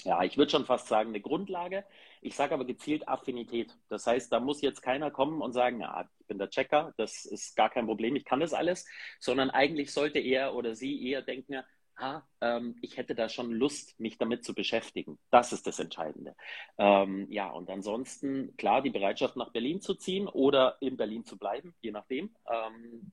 ja, 0.03 0.23
ich 0.23 0.37
würde 0.37 0.51
schon 0.51 0.65
fast 0.65 0.87
sagen, 0.87 1.09
eine 1.09 1.21
Grundlage. 1.21 1.83
Ich 2.21 2.35
sage 2.35 2.53
aber 2.53 2.65
gezielt 2.65 3.07
Affinität. 3.07 3.75
Das 3.89 4.05
heißt, 4.05 4.31
da 4.31 4.39
muss 4.39 4.61
jetzt 4.61 4.81
keiner 4.81 5.11
kommen 5.11 5.41
und 5.41 5.53
sagen, 5.53 5.81
ja, 5.81 6.09
ich 6.19 6.27
bin 6.27 6.37
der 6.37 6.49
Checker, 6.49 6.93
das 6.97 7.25
ist 7.25 7.55
gar 7.55 7.69
kein 7.69 7.85
Problem, 7.85 8.15
ich 8.15 8.25
kann 8.25 8.39
das 8.39 8.53
alles, 8.53 8.85
sondern 9.19 9.49
eigentlich 9.49 9.91
sollte 9.91 10.19
er 10.19 10.55
oder 10.55 10.75
sie 10.75 11.09
eher 11.09 11.21
denken, 11.21 11.63
ah, 11.97 12.21
ähm, 12.41 12.75
ich 12.81 12.97
hätte 12.97 13.15
da 13.15 13.27
schon 13.29 13.51
Lust, 13.51 13.99
mich 13.99 14.17
damit 14.17 14.45
zu 14.45 14.53
beschäftigen. 14.53 15.17
Das 15.31 15.51
ist 15.51 15.67
das 15.67 15.79
Entscheidende. 15.79 16.35
Ähm, 16.77 17.27
ja, 17.31 17.49
und 17.49 17.69
ansonsten, 17.69 18.55
klar, 18.57 18.81
die 18.81 18.91
Bereitschaft 18.91 19.35
nach 19.35 19.51
Berlin 19.51 19.81
zu 19.81 19.95
ziehen 19.95 20.27
oder 20.27 20.77
in 20.79 20.97
Berlin 20.97 21.25
zu 21.25 21.37
bleiben, 21.37 21.73
je 21.81 21.91
nachdem. 21.91 22.35
Ähm, 22.49 23.11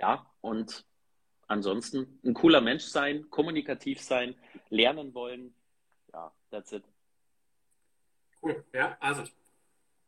ja, 0.00 0.26
und 0.40 0.84
ansonsten 1.46 2.20
ein 2.24 2.34
cooler 2.34 2.60
Mensch 2.60 2.84
sein, 2.84 3.30
kommunikativ 3.30 4.00
sein, 4.00 4.34
lernen 4.68 5.14
wollen, 5.14 5.54
that's 6.50 6.72
it. 6.72 6.84
Cool, 8.42 8.64
ja, 8.72 8.96
also 9.00 9.24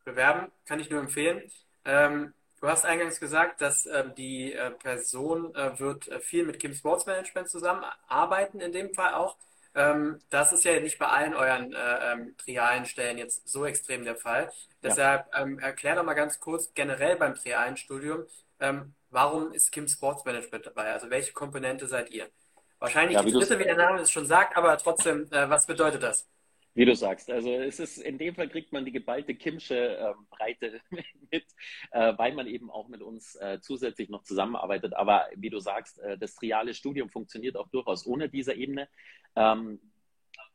bewerben 0.04 0.50
kann 0.66 0.80
ich 0.80 0.90
nur 0.90 1.00
empfehlen. 1.00 1.50
Ähm, 1.85 2.32
Du 2.61 2.68
hast 2.68 2.85
eingangs 2.85 3.18
gesagt, 3.18 3.62
dass 3.62 3.87
äh, 3.87 4.04
die 4.18 4.52
äh, 4.52 4.70
Person 4.70 5.54
äh, 5.54 5.78
wird 5.78 6.09
äh, 6.09 6.20
viel 6.20 6.44
mit 6.44 6.59
Kim 6.59 6.75
Sports 6.75 7.06
Management 7.06 7.49
zusammenarbeiten, 7.49 8.61
in 8.61 8.73
dem 8.73 8.92
Fall 8.92 9.14
auch. 9.14 9.37
Ähm, 9.75 10.20
das 10.28 10.52
ist 10.52 10.64
ja 10.64 10.78
nicht 10.78 10.99
bei 10.99 11.06
allen 11.06 11.32
euren 11.35 11.73
äh, 11.73 12.12
ähm, 12.12 12.37
trialen 12.37 12.85
Stellen 12.85 13.16
jetzt 13.16 13.49
so 13.49 13.64
extrem 13.64 14.04
der 14.04 14.16
Fall. 14.16 14.52
Deshalb 14.82 15.26
ähm, 15.35 15.59
erklär 15.59 15.94
doch 15.94 16.02
mal 16.02 16.12
ganz 16.12 16.38
kurz 16.38 16.70
generell 16.75 17.16
beim 17.16 17.35
trialen 17.35 17.78
Studium, 17.78 18.26
ähm, 18.59 18.92
warum 19.11 19.52
ist 19.52 19.73
Kim 19.73 19.88
Sports 19.88 20.26
Management 20.26 20.66
dabei? 20.66 20.92
Also 20.92 21.09
welche 21.09 21.32
Komponente 21.32 21.87
seid 21.87 22.11
ihr? 22.11 22.28
Wahrscheinlich 22.80 23.14
ja, 23.14 23.22
die 23.22 23.30
dritte, 23.30 23.58
wie 23.58 23.64
der 23.64 23.76
Name 23.76 24.00
es 24.00 24.10
schon 24.10 24.26
sagt, 24.26 24.56
aber 24.56 24.76
trotzdem, 24.78 25.28
äh, 25.30 25.49
was 25.49 25.66
bedeutet 25.66 26.02
das? 26.02 26.28
Wie 26.72 26.84
du 26.84 26.94
sagst, 26.94 27.30
also 27.30 27.52
es 27.52 27.80
ist 27.80 27.99
in 27.99 28.16
dem 28.16 28.34
Fall 28.34 28.49
kriegt 28.49 28.72
man 28.72 28.84
die 28.84 28.92
geballte 28.92 29.34
Kimsche 29.34 29.99
äh, 29.99 30.14
Breite 30.30 30.80
mit, 31.30 31.44
äh, 31.90 32.12
weil 32.16 32.32
man 32.32 32.46
eben 32.46 32.70
auch 32.70 32.88
mit 32.88 33.02
uns 33.02 33.34
äh, 33.37 33.58
zusätzlich 33.60 34.08
noch 34.08 34.22
zusammenarbeitet. 34.22 34.94
Aber 34.94 35.26
wie 35.34 35.50
du 35.50 35.58
sagst, 35.58 35.99
äh, 35.99 36.16
das 36.16 36.37
triale 36.37 36.72
Studium 36.72 37.10
funktioniert 37.10 37.56
auch 37.56 37.68
durchaus 37.68 38.06
ohne 38.06 38.28
diese 38.28 38.54
Ebene. 38.54 38.88
Ähm, 39.37 39.80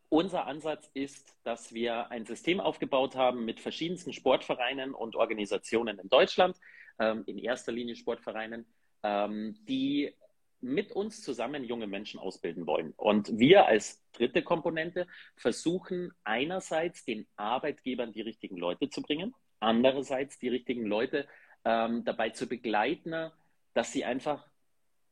unser 0.09 0.47
Ansatz 0.47 0.89
ist, 0.93 1.35
dass 1.43 1.73
wir 1.73 2.09
ein 2.11 2.25
System 2.25 2.61
aufgebaut 2.61 3.15
haben 3.15 3.43
mit 3.43 3.59
verschiedensten 3.59 4.13
Sportvereinen 4.13 4.93
und 4.93 5.15
Organisationen 5.15 5.99
in 5.99 6.09
Deutschland, 6.09 6.57
ähm, 6.97 7.23
in 7.25 7.37
erster 7.37 7.73
Linie 7.73 7.95
Sportvereinen, 7.95 8.65
ähm, 9.03 9.57
die 9.67 10.15
mit 10.61 10.91
uns 10.91 11.21
zusammen 11.21 11.63
junge 11.63 11.87
Menschen 11.87 12.19
ausbilden 12.19 12.65
wollen. 12.65 12.93
Und 12.97 13.37
wir 13.37 13.65
als 13.65 14.03
dritte 14.13 14.41
Komponente 14.41 15.07
versuchen 15.35 16.11
einerseits 16.23 17.05
den 17.05 17.27
Arbeitgebern 17.35 18.11
die 18.11 18.21
richtigen 18.21 18.57
Leute 18.57 18.89
zu 18.89 19.01
bringen, 19.01 19.33
andererseits 19.59 20.39
die 20.39 20.49
richtigen 20.49 20.85
Leute 20.85 21.27
ähm, 21.63 22.03
dabei 22.03 22.29
zu 22.29 22.47
begleiten, 22.47 23.31
dass 23.73 23.91
sie 23.91 24.05
einfach, 24.05 24.47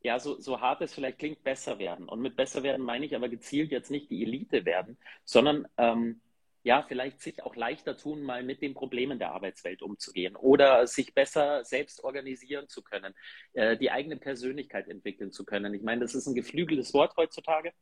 ja, 0.02 0.18
so, 0.18 0.40
so 0.40 0.60
hart 0.60 0.80
es 0.82 0.94
vielleicht 0.94 1.18
klingt, 1.18 1.44
besser 1.44 1.78
werden. 1.78 2.08
Und 2.08 2.20
mit 2.20 2.36
besser 2.36 2.62
werden 2.62 2.84
meine 2.84 3.06
ich 3.06 3.14
aber 3.14 3.28
gezielt 3.28 3.70
jetzt 3.70 3.90
nicht 3.90 4.10
die 4.10 4.22
Elite 4.22 4.64
werden, 4.64 4.96
sondern 5.24 5.66
ähm, 5.76 6.20
ja, 6.64 6.82
vielleicht 6.82 7.20
sich 7.20 7.42
auch 7.42 7.54
leichter 7.54 7.96
tun, 7.96 8.22
mal 8.22 8.42
mit 8.42 8.62
den 8.62 8.72
Problemen 8.72 9.18
der 9.18 9.32
Arbeitswelt 9.32 9.82
umzugehen 9.82 10.34
oder 10.34 10.86
sich 10.86 11.14
besser 11.14 11.62
selbst 11.62 12.02
organisieren 12.02 12.68
zu 12.68 12.82
können, 12.82 13.14
äh, 13.52 13.76
die 13.76 13.90
eigene 13.90 14.16
Persönlichkeit 14.16 14.88
entwickeln 14.88 15.30
zu 15.30 15.44
können. 15.44 15.74
Ich 15.74 15.82
meine, 15.82 16.00
das 16.00 16.14
ist 16.14 16.26
ein 16.26 16.34
geflügeltes 16.34 16.94
Wort 16.94 17.16
heutzutage. 17.18 17.72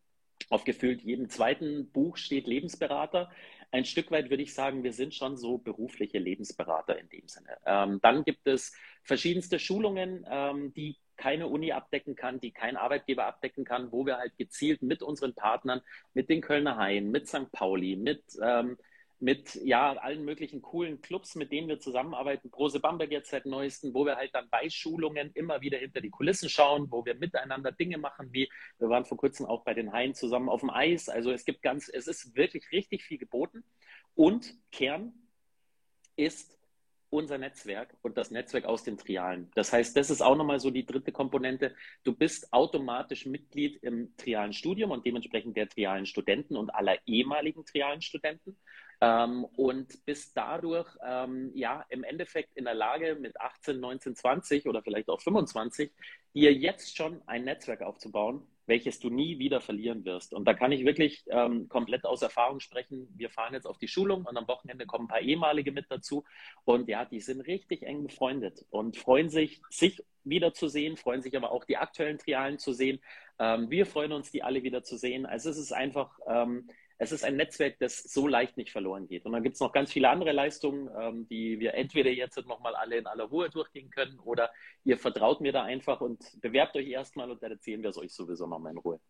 Auf 0.51 0.65
gefühlt 0.65 1.03
jedem 1.03 1.31
zweiten 1.31 1.93
Buch 1.93 2.17
steht 2.17 2.49
Lebensberater. 2.49 3.31
Ein 3.71 3.85
Stück 3.85 4.11
weit 4.11 4.31
würde 4.31 4.43
ich 4.43 4.53
sagen, 4.53 4.83
wir 4.83 4.93
sind 4.93 5.15
schon 5.15 5.37
so 5.37 5.59
berufliche 5.59 6.19
Lebensberater 6.19 6.99
in 6.99 7.09
dem 7.09 7.29
Sinne. 7.29 7.57
Ähm, 7.65 8.01
dann 8.03 8.25
gibt 8.25 8.49
es 8.49 8.75
verschiedenste 9.05 9.61
Schulungen, 9.61 10.27
ähm, 10.29 10.75
die 10.75 10.99
keine 11.23 11.47
Uni 11.47 11.71
abdecken 11.71 12.17
kann, 12.17 12.41
die 12.41 12.51
kein 12.51 12.77
Arbeitgeber 12.77 13.27
abdecken 13.27 13.65
kann, 13.65 13.93
wo 13.93 14.05
wir 14.05 14.19
halt 14.19 14.37
gezielt 14.39 14.83
mit 14.83 15.05
unseren 15.05 15.35
Partnern, 15.35 15.81
mit 16.15 16.29
den 16.29 16.41
Kölner 16.41 16.77
Haien, 16.77 17.13
mit 17.13 17.29
St. 17.29 17.53
Pauli, 17.53 17.95
mit, 17.95 18.25
ähm, 18.43 18.77
mit 19.21 19.55
ja, 19.63 19.93
allen 19.93 20.25
möglichen 20.25 20.63
coolen 20.63 21.01
Clubs, 21.01 21.37
mit 21.37 21.53
denen 21.53 21.69
wir 21.69 21.79
zusammenarbeiten, 21.79 22.51
Große 22.51 22.81
Bamberg 22.81 23.13
jetzt 23.13 23.31
seit 23.31 23.47
neuesten, 23.47 23.95
wo 23.95 24.05
wir 24.05 24.17
halt 24.17 24.35
dann 24.35 24.49
bei 24.51 24.69
Schulungen 24.69 25.31
immer 25.35 25.61
wieder 25.61 25.79
hinter 25.79 26.01
die 26.01 26.11
Kulissen 26.11 26.49
schauen, 26.49 26.91
wo 26.91 27.05
wir 27.05 27.15
miteinander 27.15 27.71
Dinge 27.71 27.99
machen, 27.99 28.33
wie 28.33 28.51
wir 28.81 28.89
waren 28.89 29.05
vor 29.05 29.17
kurzem 29.17 29.47
auch 29.47 29.63
bei 29.63 29.75
den 29.75 29.93
Haien 29.93 30.17
zusammen 30.17 30.49
auf 30.49 30.59
dem 30.59 30.71
Eis. 30.71 31.09
Also 31.09 31.31
es 31.31 31.45
gibt 31.45 31.63
ganz, 31.63 31.89
es 31.89 32.09
ist 32.09 32.35
wirklich 32.35 32.73
richtig 32.73 33.05
viel 33.05 33.19
geboten. 33.19 33.63
Und 34.17 34.57
Kern 34.73 35.15
ist 36.17 36.59
unser 37.13 37.37
Netzwerk 37.37 37.95
und 38.01 38.17
das 38.17 38.31
Netzwerk 38.31 38.65
aus 38.65 38.85
den 38.85 38.97
Trialen. 38.97 39.51
Das 39.55 39.73
heißt, 39.73 39.95
das 39.97 40.09
ist 40.09 40.23
auch 40.23 40.35
nochmal 40.35 40.61
so 40.61 40.71
die 40.71 40.87
dritte 40.87 41.13
Komponente. 41.13 41.75
Du 42.05 42.15
bist 42.15 42.53
automatisch 42.53 43.27
Mitglied 43.27 43.83
im 43.83 44.17
trialen 44.17 44.55
Studium 44.55 44.91
und 44.91 45.05
dementsprechend 45.05 45.57
der 45.57 45.69
trialen 45.69 46.07
Studenten 46.07 46.57
und 46.57 46.75
aller 46.75 46.97
ehemaligen 47.07 47.67
trialen 47.67 48.01
Studenten 48.01 48.57
ähm, 49.03 49.45
und 49.57 50.05
bist 50.07 50.37
dadurch 50.37 50.89
ähm, 51.05 51.53
ja 51.55 51.85
im 51.91 52.03
Endeffekt 52.03 52.57
in 52.57 52.65
der 52.65 52.75
Lage, 52.75 53.17
mit 53.21 53.39
18, 53.39 53.79
19, 53.79 54.17
20 54.17 54.67
oder 54.67 54.83
vielleicht 54.83 55.11
auch 55.11 55.21
25 55.21 55.93
dir 56.35 56.55
jetzt 56.55 56.97
schon 56.97 57.21
ein 57.27 57.45
Netzwerk 57.45 57.83
aufzubauen, 57.83 58.47
welches 58.73 58.99
du 58.99 59.11
nie 59.11 59.39
wieder 59.39 59.61
verlieren 59.61 60.03
wirst. 60.07 60.33
Und 60.33 60.47
da 60.47 60.55
kann 60.55 60.73
ich 60.73 60.87
wirklich 60.87 61.25
ähm, 61.29 61.69
komplett 61.69 62.07
aus 62.07 62.23
Erfahrung 62.23 62.59
sprechen. 62.59 63.07
Wir 63.15 63.29
fahren 63.29 63.53
jetzt 63.53 63.67
auf 63.67 63.77
die 63.77 63.87
Schulung 63.87 64.25
und 64.25 64.35
am 64.35 64.49
Wochenende 64.49 64.87
kommen 64.87 65.05
ein 65.05 65.09
paar 65.09 65.21
ehemalige 65.21 65.73
mit 65.73 65.85
dazu. 65.91 66.25
Und 66.65 66.89
ja, 66.89 67.05
die 67.05 67.21
sind 67.21 67.43
richtig 67.43 67.83
eng 67.83 68.05
befreundet 68.05 68.65
und 68.71 68.97
freuen 68.97 69.29
sich, 69.29 69.61
sich 69.69 70.03
wiederzusehen, 70.25 70.97
freuen 70.97 71.21
sich 71.21 71.37
aber 71.37 71.53
auch 71.53 71.67
die 71.67 71.77
aktuellen 71.77 72.17
Trialen 72.17 72.59
zu 72.59 72.73
sehen. 72.73 72.99
Ähm, 73.39 73.69
wir 73.69 73.85
freuen 73.85 74.13
uns, 74.13 74.31
die 74.31 74.43
alle 74.43 74.63
wieder 74.63 74.83
zu 74.83 74.97
sehen. 74.97 75.27
Also 75.27 75.51
es 75.51 75.59
ist 75.59 75.73
einfach 75.73 76.19
ähm, 76.27 76.71
es 77.03 77.11
ist 77.11 77.25
ein 77.25 77.35
Netzwerk, 77.35 77.81
das 77.81 77.99
so 78.05 78.29
leicht 78.29 78.57
nicht 78.57 78.71
verloren 78.71 79.09
geht. 79.09 79.25
Und 79.27 79.33
dann 79.33 79.43
gibt 79.43 79.55
es 79.55 79.61
noch 79.61 79.73
ganz 79.73 79.91
viele 79.93 80.09
andere 80.09 80.31
Leistungen, 80.31 80.89
ähm, 80.97 81.27
die 81.27 81.59
wir 81.59 81.75
entweder 81.75 82.11
jetzt 82.11 82.37
nochmal 82.47 82.77
alle 82.77 82.97
in 82.97 83.09
aller 83.09 83.25
Ruhe 83.25 83.51
durchgehen 83.51 83.91
können 83.91 84.21
oder 84.21 84.53
ihr 84.85 84.97
vertraut 84.97 85.41
mir 85.41 85.51
da 85.51 85.65
einfach 85.65 86.01
und 86.01 86.41
bewerbt 86.41 86.77
euch 86.77 86.89
erstmal 86.89 87.29
und 87.29 87.43
dann 87.43 87.51
erzählen 87.51 87.83
wir 87.83 87.91
es 87.91 87.99
euch 87.99 88.13
sowieso 88.13 88.47
nochmal 88.47 88.71
in 88.71 88.79
Ruhe. 88.79 89.01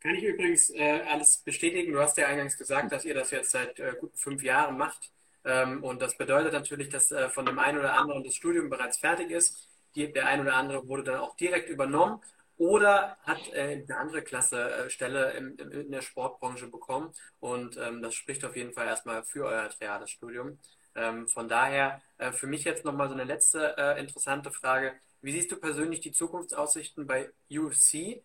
Kann 0.00 0.16
ich 0.16 0.24
übrigens 0.24 0.70
äh, 0.70 1.02
alles 1.08 1.38
bestätigen. 1.38 1.92
Du 1.92 2.00
hast 2.00 2.16
ja 2.16 2.26
eingangs 2.26 2.58
gesagt, 2.58 2.90
dass 2.90 3.04
ihr 3.04 3.14
das 3.14 3.30
jetzt 3.30 3.52
seit 3.52 3.78
äh, 3.78 3.94
gut 4.00 4.18
fünf 4.18 4.42
Jahren 4.42 4.76
macht. 4.76 5.12
Ähm, 5.44 5.84
und 5.84 6.02
das 6.02 6.18
bedeutet 6.18 6.52
natürlich, 6.52 6.88
dass 6.88 7.12
äh, 7.12 7.28
von 7.28 7.46
dem 7.46 7.60
einen 7.60 7.78
oder 7.78 7.96
anderen 7.96 8.24
das 8.24 8.34
Studium 8.34 8.70
bereits 8.70 8.98
fertig 8.98 9.30
ist. 9.30 9.68
Der 9.94 10.26
ein 10.26 10.40
oder 10.40 10.56
andere 10.56 10.86
wurde 10.88 11.04
dann 11.04 11.20
auch 11.20 11.36
direkt 11.36 11.70
übernommen 11.70 12.20
oder 12.58 13.16
hat 13.22 13.52
äh, 13.52 13.84
eine 13.86 13.96
andere 13.98 14.22
Klasse 14.22 14.70
äh, 14.70 14.90
Stelle 14.90 15.32
in, 15.32 15.90
der 15.90 16.02
Sportbranche 16.02 16.68
bekommen. 16.68 17.12
Und 17.40 17.76
ähm, 17.76 18.02
das 18.02 18.14
spricht 18.14 18.44
auf 18.44 18.56
jeden 18.56 18.72
Fall 18.72 18.86
erstmal 18.86 19.22
für 19.24 19.44
euer 19.46 19.68
triades 19.68 20.10
Studium. 20.10 20.58
Ähm, 20.94 21.28
von 21.28 21.48
daher 21.48 22.00
äh, 22.18 22.32
für 22.32 22.46
mich 22.46 22.64
jetzt 22.64 22.84
nochmal 22.84 23.08
so 23.08 23.14
eine 23.14 23.24
letzte 23.24 23.96
interessante 23.98 24.50
Frage. 24.50 24.94
Wie 25.20 25.32
siehst 25.32 25.50
du 25.52 25.56
persönlich 25.56 26.00
die 26.00 26.12
Zukunftsaussichten 26.12 27.06
bei 27.06 27.30
UFC 27.50 28.22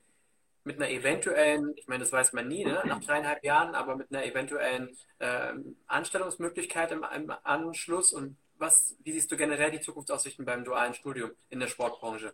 mit 0.64 0.76
einer 0.78 0.90
eventuellen, 0.90 1.74
ich 1.76 1.88
meine, 1.88 2.04
das 2.04 2.12
weiß 2.12 2.34
man 2.34 2.48
nie, 2.48 2.64
ne, 2.64 2.84
nach 2.86 3.00
dreieinhalb 3.00 3.44
Jahren, 3.44 3.74
aber 3.74 3.96
mit 3.96 4.12
einer 4.12 4.24
eventuellen 4.24 4.96
ähm, 5.20 5.76
Anstellungsmöglichkeit 5.88 6.92
im 6.92 7.04
Anschluss? 7.44 8.14
Und 8.14 8.38
was, 8.58 8.96
wie 9.04 9.12
siehst 9.12 9.32
du 9.32 9.38
generell 9.38 9.72
die 9.72 9.82
Zukunftsaussichten 9.82 10.46
beim 10.46 10.64
dualen 10.64 10.94
Studium 10.94 11.32
in 11.50 11.60
der 11.60 11.68
Sportbranche? 11.68 12.34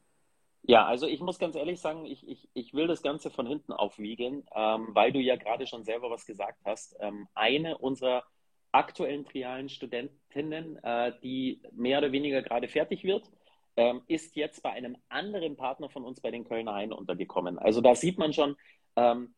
Ja, 0.63 0.85
also 0.85 1.07
ich 1.07 1.21
muss 1.21 1.39
ganz 1.39 1.55
ehrlich 1.55 1.79
sagen, 1.79 2.05
ich, 2.05 2.27
ich, 2.27 2.49
ich 2.53 2.73
will 2.73 2.87
das 2.87 3.01
Ganze 3.01 3.31
von 3.31 3.47
hinten 3.47 3.71
aufwiegeln, 3.71 4.43
ähm, 4.53 4.89
weil 4.91 5.13
du 5.13 5.19
ja 5.19 5.37
gerade 5.37 5.65
schon 5.65 5.83
selber 5.85 6.09
was 6.09 6.25
gesagt 6.25 6.59
hast. 6.65 6.95
Ähm, 6.99 7.27
eine 7.35 7.77
unserer 7.77 8.23
aktuellen 8.71 9.25
trialen 9.25 9.69
Studentinnen, 9.69 10.77
äh, 10.83 11.13
die 11.23 11.61
mehr 11.71 11.99
oder 11.99 12.11
weniger 12.11 12.41
gerade 12.41 12.67
fertig 12.67 13.03
wird, 13.03 13.31
ähm, 13.77 14.01
ist 14.07 14.35
jetzt 14.35 14.61
bei 14.61 14.71
einem 14.71 14.97
anderen 15.07 15.55
Partner 15.55 15.89
von 15.89 16.03
uns 16.03 16.19
bei 16.19 16.31
den 16.31 16.43
Kölner 16.43 16.73
Haien 16.73 16.91
untergekommen. 16.91 17.57
Also 17.59 17.79
da 17.79 17.95
sieht 17.95 18.17
man 18.17 18.33
schon, 18.33 18.57
ähm, 18.97 19.35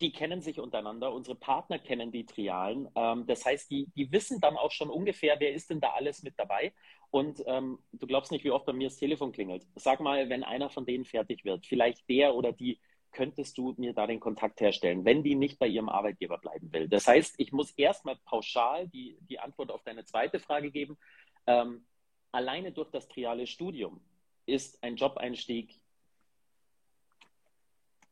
die 0.00 0.12
kennen 0.12 0.42
sich 0.42 0.60
untereinander, 0.60 1.12
unsere 1.12 1.36
Partner 1.36 1.78
kennen 1.78 2.12
die 2.12 2.26
Trialen. 2.26 2.88
Ähm, 2.94 3.26
das 3.26 3.44
heißt, 3.44 3.70
die, 3.70 3.86
die 3.96 4.10
wissen 4.12 4.40
dann 4.40 4.56
auch 4.56 4.70
schon 4.70 4.90
ungefähr, 4.90 5.36
wer 5.38 5.52
ist 5.52 5.70
denn 5.70 5.80
da 5.80 5.90
alles 5.90 6.22
mit 6.22 6.34
dabei. 6.38 6.72
Und 7.10 7.42
ähm, 7.46 7.78
du 7.92 8.06
glaubst 8.06 8.32
nicht, 8.32 8.44
wie 8.44 8.50
oft 8.50 8.66
bei 8.66 8.72
mir 8.72 8.88
das 8.88 8.98
Telefon 8.98 9.32
klingelt. 9.32 9.66
Sag 9.76 10.00
mal, 10.00 10.28
wenn 10.28 10.44
einer 10.44 10.68
von 10.68 10.84
denen 10.84 11.04
fertig 11.04 11.44
wird, 11.44 11.66
vielleicht 11.66 12.08
der 12.08 12.34
oder 12.34 12.52
die, 12.52 12.78
könntest 13.12 13.56
du 13.56 13.74
mir 13.78 13.94
da 13.94 14.06
den 14.06 14.20
Kontakt 14.20 14.60
herstellen, 14.60 15.04
wenn 15.04 15.22
die 15.22 15.34
nicht 15.34 15.58
bei 15.58 15.66
ihrem 15.66 15.88
Arbeitgeber 15.88 16.38
bleiben 16.38 16.72
will. 16.72 16.88
Das 16.88 17.06
heißt, 17.06 17.34
ich 17.38 17.52
muss 17.52 17.70
erstmal 17.72 18.16
pauschal 18.24 18.88
die, 18.88 19.18
die 19.22 19.38
Antwort 19.38 19.70
auf 19.70 19.82
deine 19.82 20.04
zweite 20.04 20.38
Frage 20.38 20.70
geben. 20.70 20.98
Ähm, 21.46 21.86
alleine 22.32 22.72
durch 22.72 22.90
das 22.90 23.08
triale 23.08 23.46
Studium 23.46 24.00
ist 24.44 24.82
ein 24.82 24.96
Jobeinstieg, 24.96 25.80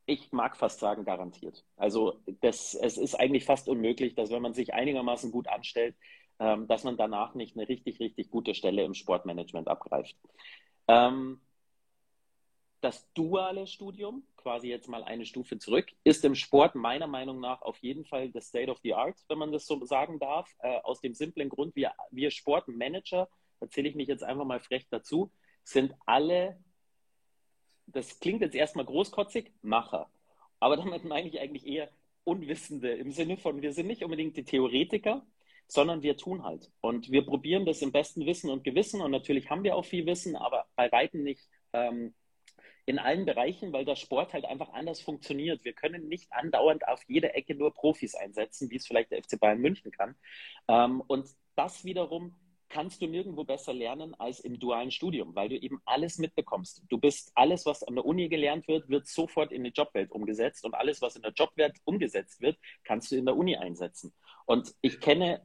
ich 0.07 0.31
mag 0.33 0.57
fast 0.57 0.79
sagen, 0.79 1.05
garantiert. 1.05 1.65
Also 1.77 2.21
das, 2.41 2.75
es 2.75 2.97
ist 2.97 3.17
eigentlich 3.17 3.45
fast 3.45 3.69
unmöglich, 3.69 4.15
dass 4.15 4.31
wenn 4.31 4.43
man 4.43 4.55
sich 4.55 4.73
einigermaßen 4.73 5.33
gut 5.33 5.49
anstellt, 5.49 5.97
ähm, 6.39 6.67
dass 6.67 6.85
man 6.85 6.97
danach 6.97 7.35
nicht 7.35 7.57
eine 7.57 7.69
richtig, 7.69 8.01
richtig 8.01 8.31
gute 8.31 8.55
Stelle 8.55 8.85
im 8.85 8.95
Sportmanagement 8.95 9.69
abgreift. 9.69 10.17
Ähm, 10.89 11.41
das 12.81 13.11
duale 13.15 13.67
Studium, 13.67 14.27
quasi 14.37 14.69
jetzt 14.69 14.89
mal 14.89 15.03
eine 15.03 15.27
Stufe 15.27 15.59
zurück, 15.59 15.87
ist 16.05 16.25
im 16.25 16.35
Sport 16.35 16.75
meiner 16.75 17.07
Meinung 17.07 17.41
nach 17.41 17.63
auf 17.63 17.79
jeden 17.79 18.05
Fall 18.05 18.31
das 18.31 18.49
State 18.49 18.71
of 18.71 18.79
the 18.83 18.95
Art, 18.95 19.17
wenn 19.29 19.39
man 19.39 19.51
das 19.51 19.67
so 19.67 19.83
sagen 19.85 20.19
darf. 20.19 20.55
Äh, 20.61 20.79
aus 20.83 21.01
dem 21.01 21.15
simplen 21.15 21.49
Grund, 21.49 21.75
wir, 21.75 21.93
wir 22.11 22.31
Sportmanager, 22.31 23.29
erzähle 23.61 23.89
ich 23.89 23.95
mich 23.95 24.09
jetzt 24.09 24.23
einfach 24.23 24.45
mal 24.45 24.61
frech 24.61 24.87
dazu, 24.91 25.33
sind 25.65 25.95
alle, 26.05 26.63
das 27.87 28.21
klingt 28.21 28.43
jetzt 28.43 28.55
erstmal 28.55 28.85
großkotzig, 28.85 29.53
Macher. 29.63 30.11
Aber 30.61 30.77
damit 30.77 31.05
meine 31.05 31.29
ich 31.29 31.41
eigentlich 31.41 31.67
eher 31.67 31.91
Unwissende 32.25 32.93
im 32.93 33.11
Sinne 33.11 33.37
von, 33.37 33.63
wir 33.63 33.73
sind 33.73 33.87
nicht 33.87 34.05
unbedingt 34.05 34.37
die 34.37 34.45
Theoretiker, 34.45 35.25
sondern 35.69 36.03
wir 36.03 36.17
tun 36.17 36.45
halt. 36.45 36.71
Und 36.81 37.11
wir 37.11 37.25
probieren 37.25 37.67
das 37.67 37.83
im 37.83 37.93
besten 37.93 38.27
Wissen 38.27 38.51
und 38.51 38.65
Gewissen. 38.65 39.01
Und 39.01 39.11
natürlich 39.11 39.51
haben 39.51 39.65
wir 39.65 39.77
auch 39.77 39.85
viel 39.85 40.07
Wissen, 40.07 40.37
aber 40.37 40.67
bei 40.77 40.91
weitem 40.93 41.23
nicht 41.23 41.49
ähm, 41.73 42.15
in 42.87 42.99
allen 43.01 43.27
Bereichen, 43.27 43.73
weil 43.73 43.85
der 43.85 43.97
Sport 43.97 44.33
halt 44.33 44.45
einfach 44.45 44.73
anders 44.73 45.01
funktioniert. 45.01 45.65
Wir 45.65 45.73
können 45.73 46.09
nicht 46.09 46.33
andauernd 46.33 46.87
auf 46.87 47.03
jede 47.09 47.35
Ecke 47.35 47.55
nur 47.55 47.75
Profis 47.75 48.15
einsetzen, 48.15 48.71
wie 48.71 48.77
es 48.77 48.87
vielleicht 48.87 49.11
der 49.11 49.23
FC 49.23 49.39
Bayern 49.41 49.61
München 49.61 49.91
kann. 49.91 50.15
Ähm, 50.69 51.03
und 51.07 51.29
das 51.57 51.85
wiederum 51.85 52.37
kannst 52.69 53.01
du 53.01 53.07
nirgendwo 53.07 53.45
besser 53.45 53.73
lernen 53.73 54.15
als 54.15 54.41
im 54.41 54.59
dualen 54.59 54.91
Studium, 54.91 55.35
weil 55.35 55.49
du 55.49 55.57
eben 55.57 55.81
alles 55.85 56.19
mitbekommst. 56.19 56.83
Du 56.89 56.99
bist 56.99 57.31
alles, 57.35 57.67
was 57.67 57.83
an 57.83 57.95
der 57.95 58.05
Uni 58.05 58.29
gelernt 58.29 58.67
wird, 58.69 58.89
wird 58.89 59.07
sofort 59.07 59.53
in 59.53 59.65
die 59.65 59.71
Jobwelt 59.71 60.11
umgesetzt 60.11 60.65
und 60.65 60.75
alles, 60.75 61.01
was 61.01 61.17
in 61.17 61.23
der 61.23 61.33
Jobwelt 61.33 61.77
umgesetzt 61.85 62.41
wird, 62.41 62.59
kannst 62.85 63.11
du 63.11 63.17
in 63.17 63.25
der 63.25 63.37
Uni 63.37 63.57
einsetzen. 63.57 64.13
Und 64.47 64.75
ich 64.81 65.01
kenne 65.01 65.43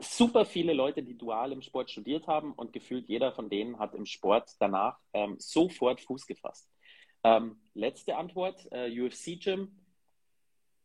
super 0.00 0.44
viele 0.44 0.72
Leute, 0.72 1.02
die 1.02 1.16
dual 1.16 1.52
im 1.52 1.62
Sport 1.62 1.90
studiert 1.90 2.26
haben 2.26 2.52
und 2.52 2.72
gefühlt 2.72 3.08
jeder 3.08 3.32
von 3.32 3.48
denen 3.48 3.78
hat 3.78 3.94
im 3.94 4.06
Sport 4.06 4.50
danach 4.58 4.98
ähm, 5.12 5.36
sofort 5.38 6.00
Fuß 6.00 6.26
gefasst. 6.26 6.68
Ähm, 7.22 7.60
letzte 7.74 8.16
Antwort, 8.16 8.66
äh, 8.72 8.90
UFC 8.90 9.38
Gym. 9.38 9.76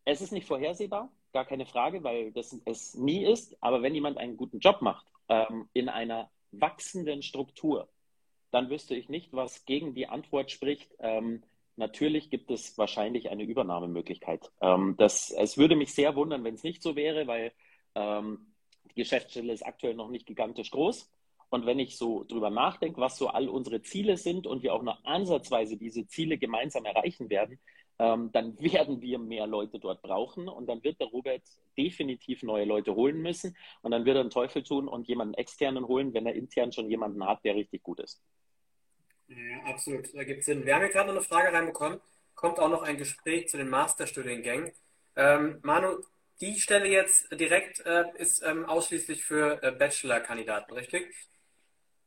Es 0.03 0.21
ist 0.21 0.31
nicht 0.31 0.47
vorhersehbar, 0.47 1.11
gar 1.33 1.45
keine 1.45 1.65
Frage, 1.65 2.03
weil 2.03 2.31
das 2.31 2.59
es 2.65 2.95
nie 2.95 3.25
ist. 3.25 3.57
Aber 3.61 3.81
wenn 3.81 3.95
jemand 3.95 4.17
einen 4.17 4.37
guten 4.37 4.59
Job 4.59 4.81
macht 4.81 5.05
ähm, 5.29 5.69
in 5.73 5.89
einer 5.89 6.29
wachsenden 6.51 7.21
Struktur, 7.21 7.89
dann 8.51 8.69
wüsste 8.69 8.95
ich 8.95 9.09
nicht, 9.09 9.33
was 9.33 9.65
gegen 9.65 9.95
die 9.95 10.07
Antwort 10.07 10.51
spricht. 10.51 10.93
Ähm, 10.99 11.43
natürlich 11.75 12.29
gibt 12.29 12.51
es 12.51 12.77
wahrscheinlich 12.77 13.29
eine 13.29 13.43
Übernahmemöglichkeit. 13.43 14.51
Ähm, 14.61 14.95
das, 14.97 15.31
es 15.31 15.57
würde 15.57 15.75
mich 15.75 15.93
sehr 15.93 16.15
wundern, 16.15 16.43
wenn 16.43 16.55
es 16.55 16.63
nicht 16.63 16.81
so 16.81 16.95
wäre, 16.95 17.27
weil 17.27 17.51
ähm, 17.95 18.54
die 18.95 19.01
Geschäftsstelle 19.01 19.53
ist 19.53 19.65
aktuell 19.65 19.93
noch 19.93 20.09
nicht 20.09 20.25
gigantisch 20.25 20.71
groß. 20.71 21.09
Und 21.49 21.65
wenn 21.65 21.79
ich 21.79 21.97
so 21.97 22.23
drüber 22.23 22.49
nachdenke, 22.49 22.99
was 22.99 23.17
so 23.17 23.27
all 23.27 23.49
unsere 23.49 23.81
Ziele 23.81 24.17
sind 24.17 24.47
und 24.47 24.63
wir 24.63 24.73
auch 24.73 24.81
nur 24.81 25.05
ansatzweise 25.05 25.77
diese 25.77 26.07
Ziele 26.07 26.37
gemeinsam 26.37 26.85
erreichen 26.85 27.29
werden, 27.29 27.59
ähm, 27.99 28.31
dann 28.31 28.59
werden 28.61 29.01
wir 29.01 29.19
mehr 29.19 29.47
Leute 29.47 29.79
dort 29.79 30.01
brauchen 30.01 30.47
und 30.47 30.67
dann 30.67 30.83
wird 30.83 30.99
der 30.99 31.07
Robert 31.07 31.43
definitiv 31.77 32.43
neue 32.43 32.65
Leute 32.65 32.95
holen 32.95 33.21
müssen 33.21 33.55
und 33.81 33.91
dann 33.91 34.05
wird 34.05 34.17
er 34.17 34.21
einen 34.21 34.29
Teufel 34.29 34.63
tun 34.63 34.87
und 34.87 35.07
jemanden 35.07 35.33
externen 35.35 35.87
holen, 35.87 36.13
wenn 36.13 36.25
er 36.25 36.33
intern 36.33 36.71
schon 36.71 36.89
jemanden 36.89 37.25
hat, 37.25 37.43
der 37.43 37.55
richtig 37.55 37.83
gut 37.83 37.99
ist. 37.99 38.21
Ja, 39.27 39.63
absolut. 39.65 40.13
Da 40.13 40.23
gibt 40.23 40.41
es 40.41 40.45
Sinn. 40.45 40.65
Wir 40.65 40.75
haben 40.75 40.87
gerade 40.89 41.07
noch 41.07 41.15
eine 41.15 41.23
Frage 41.23 41.51
reinbekommen. 41.51 41.99
Kommt 42.35 42.59
auch 42.59 42.69
noch 42.69 42.83
ein 42.83 42.97
Gespräch 42.97 43.47
zu 43.47 43.57
den 43.57 43.69
Masterstudiengängen. 43.69 44.71
Ähm, 45.15 45.59
Manu, 45.63 46.03
die 46.41 46.59
Stelle 46.59 46.87
jetzt 46.87 47.31
direkt 47.31 47.79
äh, 47.85 48.05
ist 48.17 48.43
ähm, 48.43 48.65
ausschließlich 48.65 49.23
für 49.23 49.61
äh, 49.63 49.71
Bachelor-Kandidaten, 49.71 50.73
richtig? 50.73 51.13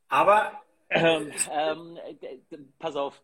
Aber. 0.09 0.63
Ähm, 0.91 1.33
ähm, 1.51 1.99
pass 2.79 2.97
auf. 2.97 3.21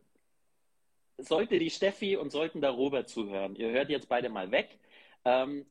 Sollte 1.16 1.58
die 1.58 1.70
Steffi 1.70 2.16
und 2.16 2.30
sollten 2.30 2.60
der 2.60 2.70
Robert 2.70 3.08
zuhören, 3.08 3.54
ihr 3.54 3.70
hört 3.70 3.88
jetzt 3.88 4.08
beide 4.08 4.28
mal 4.28 4.50
weg. 4.50 4.78
Ähm, 5.24 5.66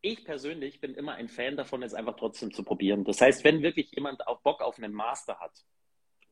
ich 0.00 0.24
persönlich 0.24 0.80
bin 0.80 0.94
immer 0.94 1.14
ein 1.14 1.28
Fan 1.28 1.56
davon, 1.56 1.82
es 1.82 1.94
einfach 1.94 2.16
trotzdem 2.16 2.52
zu 2.52 2.62
probieren. 2.62 3.04
Das 3.04 3.20
heißt, 3.20 3.42
wenn 3.42 3.62
wirklich 3.62 3.90
jemand 3.92 4.26
auch 4.26 4.40
Bock 4.42 4.60
auf 4.60 4.78
einen 4.78 4.92
Master 4.92 5.40
hat, 5.40 5.64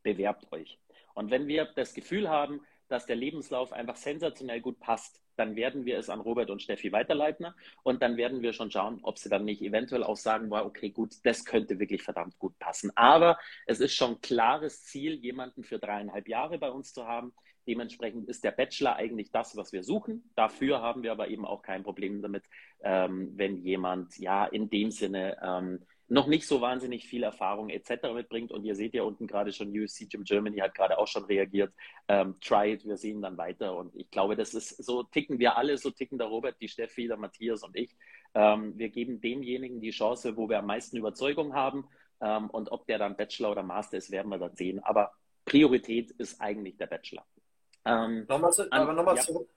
bewerbt 0.02 0.52
euch. 0.52 0.78
Und 1.14 1.30
wenn 1.30 1.46
wir 1.46 1.64
das 1.74 1.94
Gefühl 1.94 2.28
haben, 2.28 2.60
dass 2.92 3.06
der 3.06 3.16
Lebenslauf 3.16 3.72
einfach 3.72 3.96
sensationell 3.96 4.60
gut 4.60 4.78
passt, 4.78 5.20
dann 5.36 5.56
werden 5.56 5.86
wir 5.86 5.98
es 5.98 6.10
an 6.10 6.20
Robert 6.20 6.50
und 6.50 6.60
Steffi 6.60 6.92
weiterleiten 6.92 7.46
und 7.82 8.02
dann 8.02 8.16
werden 8.16 8.42
wir 8.42 8.52
schon 8.52 8.70
schauen, 8.70 9.00
ob 9.02 9.18
sie 9.18 9.30
dann 9.30 9.44
nicht 9.44 9.62
eventuell 9.62 10.04
auch 10.04 10.16
sagen, 10.16 10.50
wow, 10.50 10.64
okay, 10.66 10.90
gut, 10.90 11.14
das 11.24 11.44
könnte 11.44 11.78
wirklich 11.78 12.02
verdammt 12.02 12.38
gut 12.38 12.58
passen. 12.58 12.92
Aber 12.94 13.38
es 13.66 13.80
ist 13.80 13.94
schon 13.94 14.20
klares 14.20 14.84
Ziel, 14.84 15.14
jemanden 15.14 15.64
für 15.64 15.78
dreieinhalb 15.78 16.28
Jahre 16.28 16.58
bei 16.58 16.70
uns 16.70 16.92
zu 16.92 17.06
haben. 17.06 17.32
Dementsprechend 17.66 18.28
ist 18.28 18.44
der 18.44 18.50
Bachelor 18.50 18.96
eigentlich 18.96 19.30
das, 19.30 19.56
was 19.56 19.72
wir 19.72 19.84
suchen. 19.84 20.30
Dafür 20.34 20.82
haben 20.82 21.02
wir 21.02 21.12
aber 21.12 21.28
eben 21.28 21.46
auch 21.46 21.62
kein 21.62 21.84
Problem 21.84 22.20
damit, 22.20 22.44
ähm, 22.82 23.32
wenn 23.36 23.62
jemand 23.62 24.18
ja 24.18 24.44
in 24.44 24.68
dem 24.68 24.90
Sinne 24.90 25.38
ähm, 25.42 25.86
noch 26.12 26.26
nicht 26.26 26.46
so 26.46 26.60
wahnsinnig 26.60 27.06
viel 27.06 27.22
Erfahrung 27.22 27.70
etc. 27.70 28.12
mitbringt. 28.14 28.52
Und 28.52 28.64
ihr 28.64 28.74
seht 28.74 28.92
ja 28.92 29.02
unten 29.02 29.26
gerade 29.26 29.50
schon, 29.50 29.68
UFC 29.68 30.10
Gym 30.10 30.24
Germany 30.24 30.58
hat 30.58 30.74
gerade 30.74 30.98
auch 30.98 31.08
schon 31.08 31.24
reagiert. 31.24 31.72
Ähm, 32.06 32.36
try 32.40 32.72
it, 32.72 32.84
wir 32.84 32.98
sehen 32.98 33.22
dann 33.22 33.38
weiter. 33.38 33.74
Und 33.74 33.96
ich 33.96 34.10
glaube, 34.10 34.36
das 34.36 34.52
ist 34.52 34.76
so 34.84 35.02
ticken 35.04 35.38
wir 35.38 35.56
alle, 35.56 35.78
so 35.78 35.90
ticken 35.90 36.18
der 36.18 36.26
Robert, 36.26 36.56
die 36.60 36.68
Steffi, 36.68 37.08
der 37.08 37.16
Matthias 37.16 37.62
und 37.62 37.74
ich. 37.74 37.96
Ähm, 38.34 38.76
wir 38.76 38.90
geben 38.90 39.22
demjenigen 39.22 39.80
die 39.80 39.90
Chance, 39.90 40.36
wo 40.36 40.50
wir 40.50 40.58
am 40.58 40.66
meisten 40.66 40.98
Überzeugung 40.98 41.54
haben. 41.54 41.88
Ähm, 42.20 42.50
und 42.50 42.70
ob 42.70 42.86
der 42.86 42.98
dann 42.98 43.16
Bachelor 43.16 43.52
oder 43.52 43.62
Master 43.62 43.96
ist, 43.96 44.10
werden 44.10 44.28
wir 44.28 44.38
dann 44.38 44.54
sehen. 44.54 44.80
Aber 44.80 45.12
Priorität 45.46 46.10
ist 46.10 46.42
eigentlich 46.42 46.76
der 46.76 46.88
Bachelor. 46.88 47.24
Ähm, 47.86 48.26
nochmal 48.28 48.52
zu, 48.52 48.70
aber 48.70 48.92
nochmal 48.92 49.16
ja. 49.16 49.22
zurück 49.22 49.48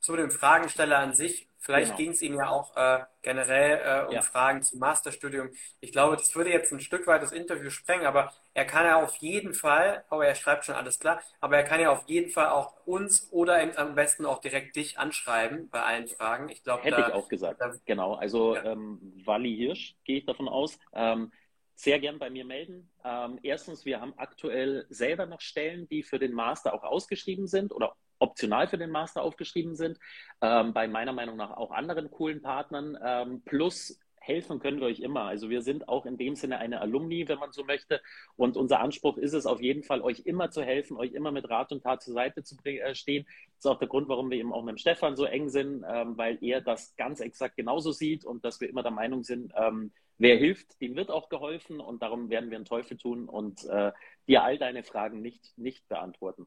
zu 0.00 0.16
dem 0.16 0.30
Fragensteller 0.30 0.98
an 0.98 1.14
sich. 1.14 1.48
Vielleicht 1.60 1.96
genau. 1.96 1.98
ging 1.98 2.10
es 2.12 2.22
ihm 2.22 2.34
ja 2.34 2.48
auch 2.48 2.74
äh, 2.76 3.00
generell 3.20 3.80
äh, 3.84 4.06
um 4.06 4.14
ja. 4.14 4.22
Fragen 4.22 4.62
zum 4.62 4.78
Masterstudium. 4.78 5.50
Ich 5.80 5.92
glaube, 5.92 6.16
das 6.16 6.34
würde 6.34 6.50
jetzt 6.50 6.72
ein 6.72 6.80
Stück 6.80 7.06
weit 7.06 7.20
das 7.20 7.32
Interview 7.32 7.68
sprengen, 7.68 8.06
aber 8.06 8.32
er 8.54 8.64
kann 8.64 8.86
ja 8.86 9.02
auf 9.02 9.16
jeden 9.16 9.54
Fall, 9.54 10.04
aber 10.08 10.26
er 10.26 10.36
schreibt 10.36 10.64
schon 10.64 10.76
alles 10.76 11.00
klar, 11.00 11.20
aber 11.40 11.56
er 11.56 11.64
kann 11.64 11.80
ja 11.80 11.90
auf 11.90 12.08
jeden 12.08 12.30
Fall 12.30 12.48
auch 12.48 12.74
uns 12.86 13.28
oder 13.32 13.60
am 13.76 13.96
besten 13.96 14.24
auch 14.24 14.40
direkt 14.40 14.76
dich 14.76 14.98
anschreiben 14.98 15.68
bei 15.68 15.82
allen 15.82 16.06
Fragen. 16.06 16.48
Ich 16.48 16.62
glaube, 16.62 16.84
hätte 16.84 16.96
da, 16.96 17.08
ich 17.08 17.14
auch 17.14 17.28
gesagt. 17.28 17.60
Da, 17.60 17.74
genau. 17.84 18.14
Also 18.14 18.54
ja. 18.54 18.64
ähm, 18.64 19.20
Wally 19.24 19.54
Hirsch 19.54 19.96
gehe 20.04 20.18
ich 20.18 20.26
davon 20.26 20.48
aus. 20.48 20.78
Ähm, 20.94 21.32
sehr 21.74 22.00
gern 22.00 22.18
bei 22.18 22.30
mir 22.30 22.44
melden. 22.44 22.90
Ähm, 23.04 23.38
erstens, 23.42 23.84
wir 23.84 24.00
haben 24.00 24.12
aktuell 24.16 24.86
selber 24.90 25.26
noch 25.26 25.40
Stellen, 25.40 25.88
die 25.88 26.02
für 26.02 26.18
den 26.18 26.32
Master 26.32 26.72
auch 26.72 26.82
ausgeschrieben 26.82 27.46
sind 27.46 27.72
oder 27.72 27.94
optional 28.18 28.68
für 28.68 28.78
den 28.78 28.90
Master 28.90 29.22
aufgeschrieben 29.22 29.74
sind, 29.76 29.98
ähm, 30.40 30.72
bei 30.72 30.88
meiner 30.88 31.12
Meinung 31.12 31.36
nach 31.36 31.56
auch 31.56 31.70
anderen 31.70 32.10
coolen 32.10 32.42
Partnern. 32.42 32.98
Ähm, 33.02 33.42
plus 33.44 33.98
helfen 34.28 34.60
können 34.60 34.78
wir 34.78 34.86
euch 34.86 35.00
immer. 35.00 35.22
Also 35.22 35.48
wir 35.48 35.62
sind 35.62 35.88
auch 35.88 36.04
in 36.04 36.18
dem 36.18 36.36
Sinne 36.36 36.58
eine 36.58 36.80
Alumni, 36.80 37.26
wenn 37.28 37.38
man 37.38 37.52
so 37.52 37.64
möchte. 37.64 38.00
Und 38.36 38.56
unser 38.56 38.80
Anspruch 38.80 39.16
ist 39.16 39.32
es 39.32 39.46
auf 39.46 39.60
jeden 39.60 39.82
Fall, 39.82 40.02
euch 40.02 40.20
immer 40.26 40.50
zu 40.50 40.62
helfen, 40.62 40.96
euch 40.96 41.12
immer 41.12 41.32
mit 41.32 41.48
Rat 41.48 41.72
und 41.72 41.82
Tat 41.82 42.02
zur 42.02 42.14
Seite 42.14 42.44
zu 42.44 42.56
äh, 42.64 42.94
stehen. 42.94 43.24
Das 43.24 43.64
ist 43.64 43.66
auch 43.66 43.78
der 43.78 43.88
Grund, 43.88 44.08
warum 44.08 44.30
wir 44.30 44.38
eben 44.38 44.52
auch 44.52 44.62
mit 44.62 44.74
dem 44.74 44.78
Stefan 44.78 45.16
so 45.16 45.24
eng 45.24 45.48
sind, 45.48 45.84
ähm, 45.88 46.16
weil 46.18 46.38
er 46.42 46.60
das 46.60 46.94
ganz 46.96 47.20
exakt 47.20 47.56
genauso 47.56 47.90
sieht 47.90 48.24
und 48.24 48.44
dass 48.44 48.60
wir 48.60 48.68
immer 48.68 48.82
der 48.82 48.92
Meinung 48.92 49.24
sind, 49.24 49.52
ähm, 49.56 49.92
wer 50.18 50.36
hilft, 50.36 50.80
dem 50.80 50.94
wird 50.94 51.10
auch 51.10 51.30
geholfen 51.30 51.80
und 51.80 52.02
darum 52.02 52.28
werden 52.28 52.50
wir 52.50 52.58
einen 52.58 52.66
Teufel 52.66 52.98
tun 52.98 53.28
und 53.28 53.64
äh, 53.64 53.92
dir 54.26 54.42
all 54.42 54.58
deine 54.58 54.82
Fragen 54.82 55.22
nicht, 55.22 55.56
nicht 55.56 55.88
beantworten. 55.88 56.46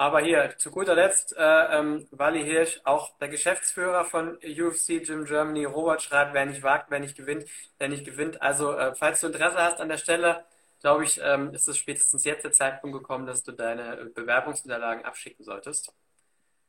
Aber 0.00 0.22
hier, 0.22 0.56
zu 0.56 0.70
guter 0.70 0.94
Letzt, 0.94 1.36
äh, 1.36 1.42
ähm, 1.78 2.08
Wally 2.10 2.42
Hirsch, 2.42 2.80
auch 2.84 3.18
der 3.18 3.28
Geschäftsführer 3.28 4.06
von 4.06 4.38
UFC 4.38 4.98
Gym 5.04 5.26
Germany, 5.26 5.66
Robert 5.66 6.00
schreibt, 6.00 6.32
wer 6.32 6.46
nicht 6.46 6.62
wagt, 6.62 6.90
wer 6.90 7.00
nicht 7.00 7.18
gewinnt, 7.18 7.44
der 7.78 7.90
nicht 7.90 8.06
gewinnt. 8.06 8.40
Also, 8.40 8.72
äh, 8.72 8.94
falls 8.94 9.20
du 9.20 9.26
Interesse 9.26 9.58
hast 9.58 9.78
an 9.78 9.90
der 9.90 9.98
Stelle, 9.98 10.46
glaube 10.80 11.04
ich, 11.04 11.20
ähm, 11.22 11.52
ist 11.52 11.68
es 11.68 11.76
spätestens 11.76 12.24
jetzt 12.24 12.44
der 12.44 12.52
Zeitpunkt 12.52 12.96
gekommen, 12.96 13.26
dass 13.26 13.42
du 13.44 13.52
deine 13.52 14.06
Bewerbungsunterlagen 14.14 15.04
abschicken 15.04 15.44
solltest. 15.44 15.92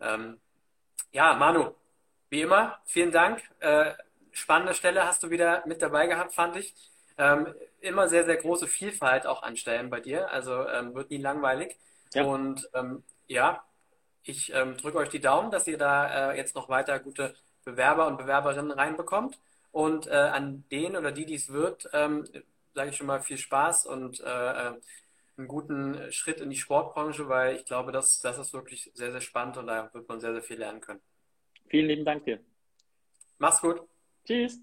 Ähm, 0.02 0.42
ja, 1.14 1.34
Manu, 1.36 1.74
wie 2.30 2.42
immer, 2.42 2.80
vielen 2.86 3.14
Dank. 3.14 3.42
Äh, 3.62 3.94
spannende 4.34 4.74
Stelle 4.74 5.08
hast 5.08 5.24
du 5.24 5.30
wieder 5.30 5.64
mit 5.66 5.82
dabei 5.82 6.08
gehabt, 6.08 6.34
fand 6.34 6.58
ich. 6.58 6.76
Ähm, 7.18 7.56
immer 7.80 8.10
sehr, 8.10 8.26
sehr 8.26 8.36
große 8.36 8.68
Vielfalt 8.68 9.26
auch 9.26 9.42
an 9.42 9.56
Stellen 9.56 9.90
bei 9.90 10.02
dir, 10.02 10.30
also 10.32 10.68
ähm, 10.68 10.94
wird 10.96 11.12
nie 11.12 11.18
langweilig. 11.18 11.78
Ja. 12.14 12.24
Und 12.26 12.70
ähm, 12.74 13.04
ja, 13.28 13.64
ich 14.24 14.54
ähm, 14.54 14.78
drücke 14.78 14.98
euch 14.98 15.10
die 15.10 15.20
Daumen, 15.20 15.52
dass 15.52 15.68
ihr 15.68 15.78
da 15.78 16.32
äh, 16.32 16.38
jetzt 16.38 16.56
noch 16.56 16.70
weiter 16.70 17.00
gute 17.00 17.36
Bewerber 17.64 18.08
und 18.08 18.18
Bewerberinnen 18.18 18.72
reinbekommt. 18.72 19.40
Und 19.72 20.08
äh, 20.08 20.12
an 20.12 20.66
den 20.70 20.98
oder 20.98 21.12
die, 21.12 21.26
die 21.26 21.36
es 21.36 21.50
wird, 21.50 21.90
ähm, 21.94 22.28
sage 22.74 22.90
ich 22.90 22.98
schon 22.98 23.08
mal 23.08 23.22
viel 23.22 23.38
Spaß 23.38 23.86
und 23.86 24.20
äh, 24.20 24.24
äh, 24.24 24.74
einen 25.38 25.48
guten 25.48 26.12
Schritt 26.12 26.42
in 26.42 26.50
die 26.50 26.58
Sportbranche, 26.58 27.30
weil 27.30 27.56
ich 27.56 27.66
glaube, 27.66 27.92
das, 27.92 28.20
das 28.20 28.38
ist 28.38 28.54
wirklich 28.54 28.92
sehr, 28.94 29.12
sehr 29.12 29.22
spannend 29.22 29.58
und 29.58 29.68
da 29.68 29.90
wird 29.94 30.08
man 30.10 30.20
sehr, 30.20 30.34
sehr 30.34 30.44
viel 30.44 30.60
lernen 30.60 30.82
können. 30.82 31.02
Vielen 31.68 31.88
lieben 31.88 32.06
Dank 32.06 32.26
dir. 32.26 32.40
Mach's 33.40 33.62
gut. 33.62 33.82
Tschüss. 34.26 34.60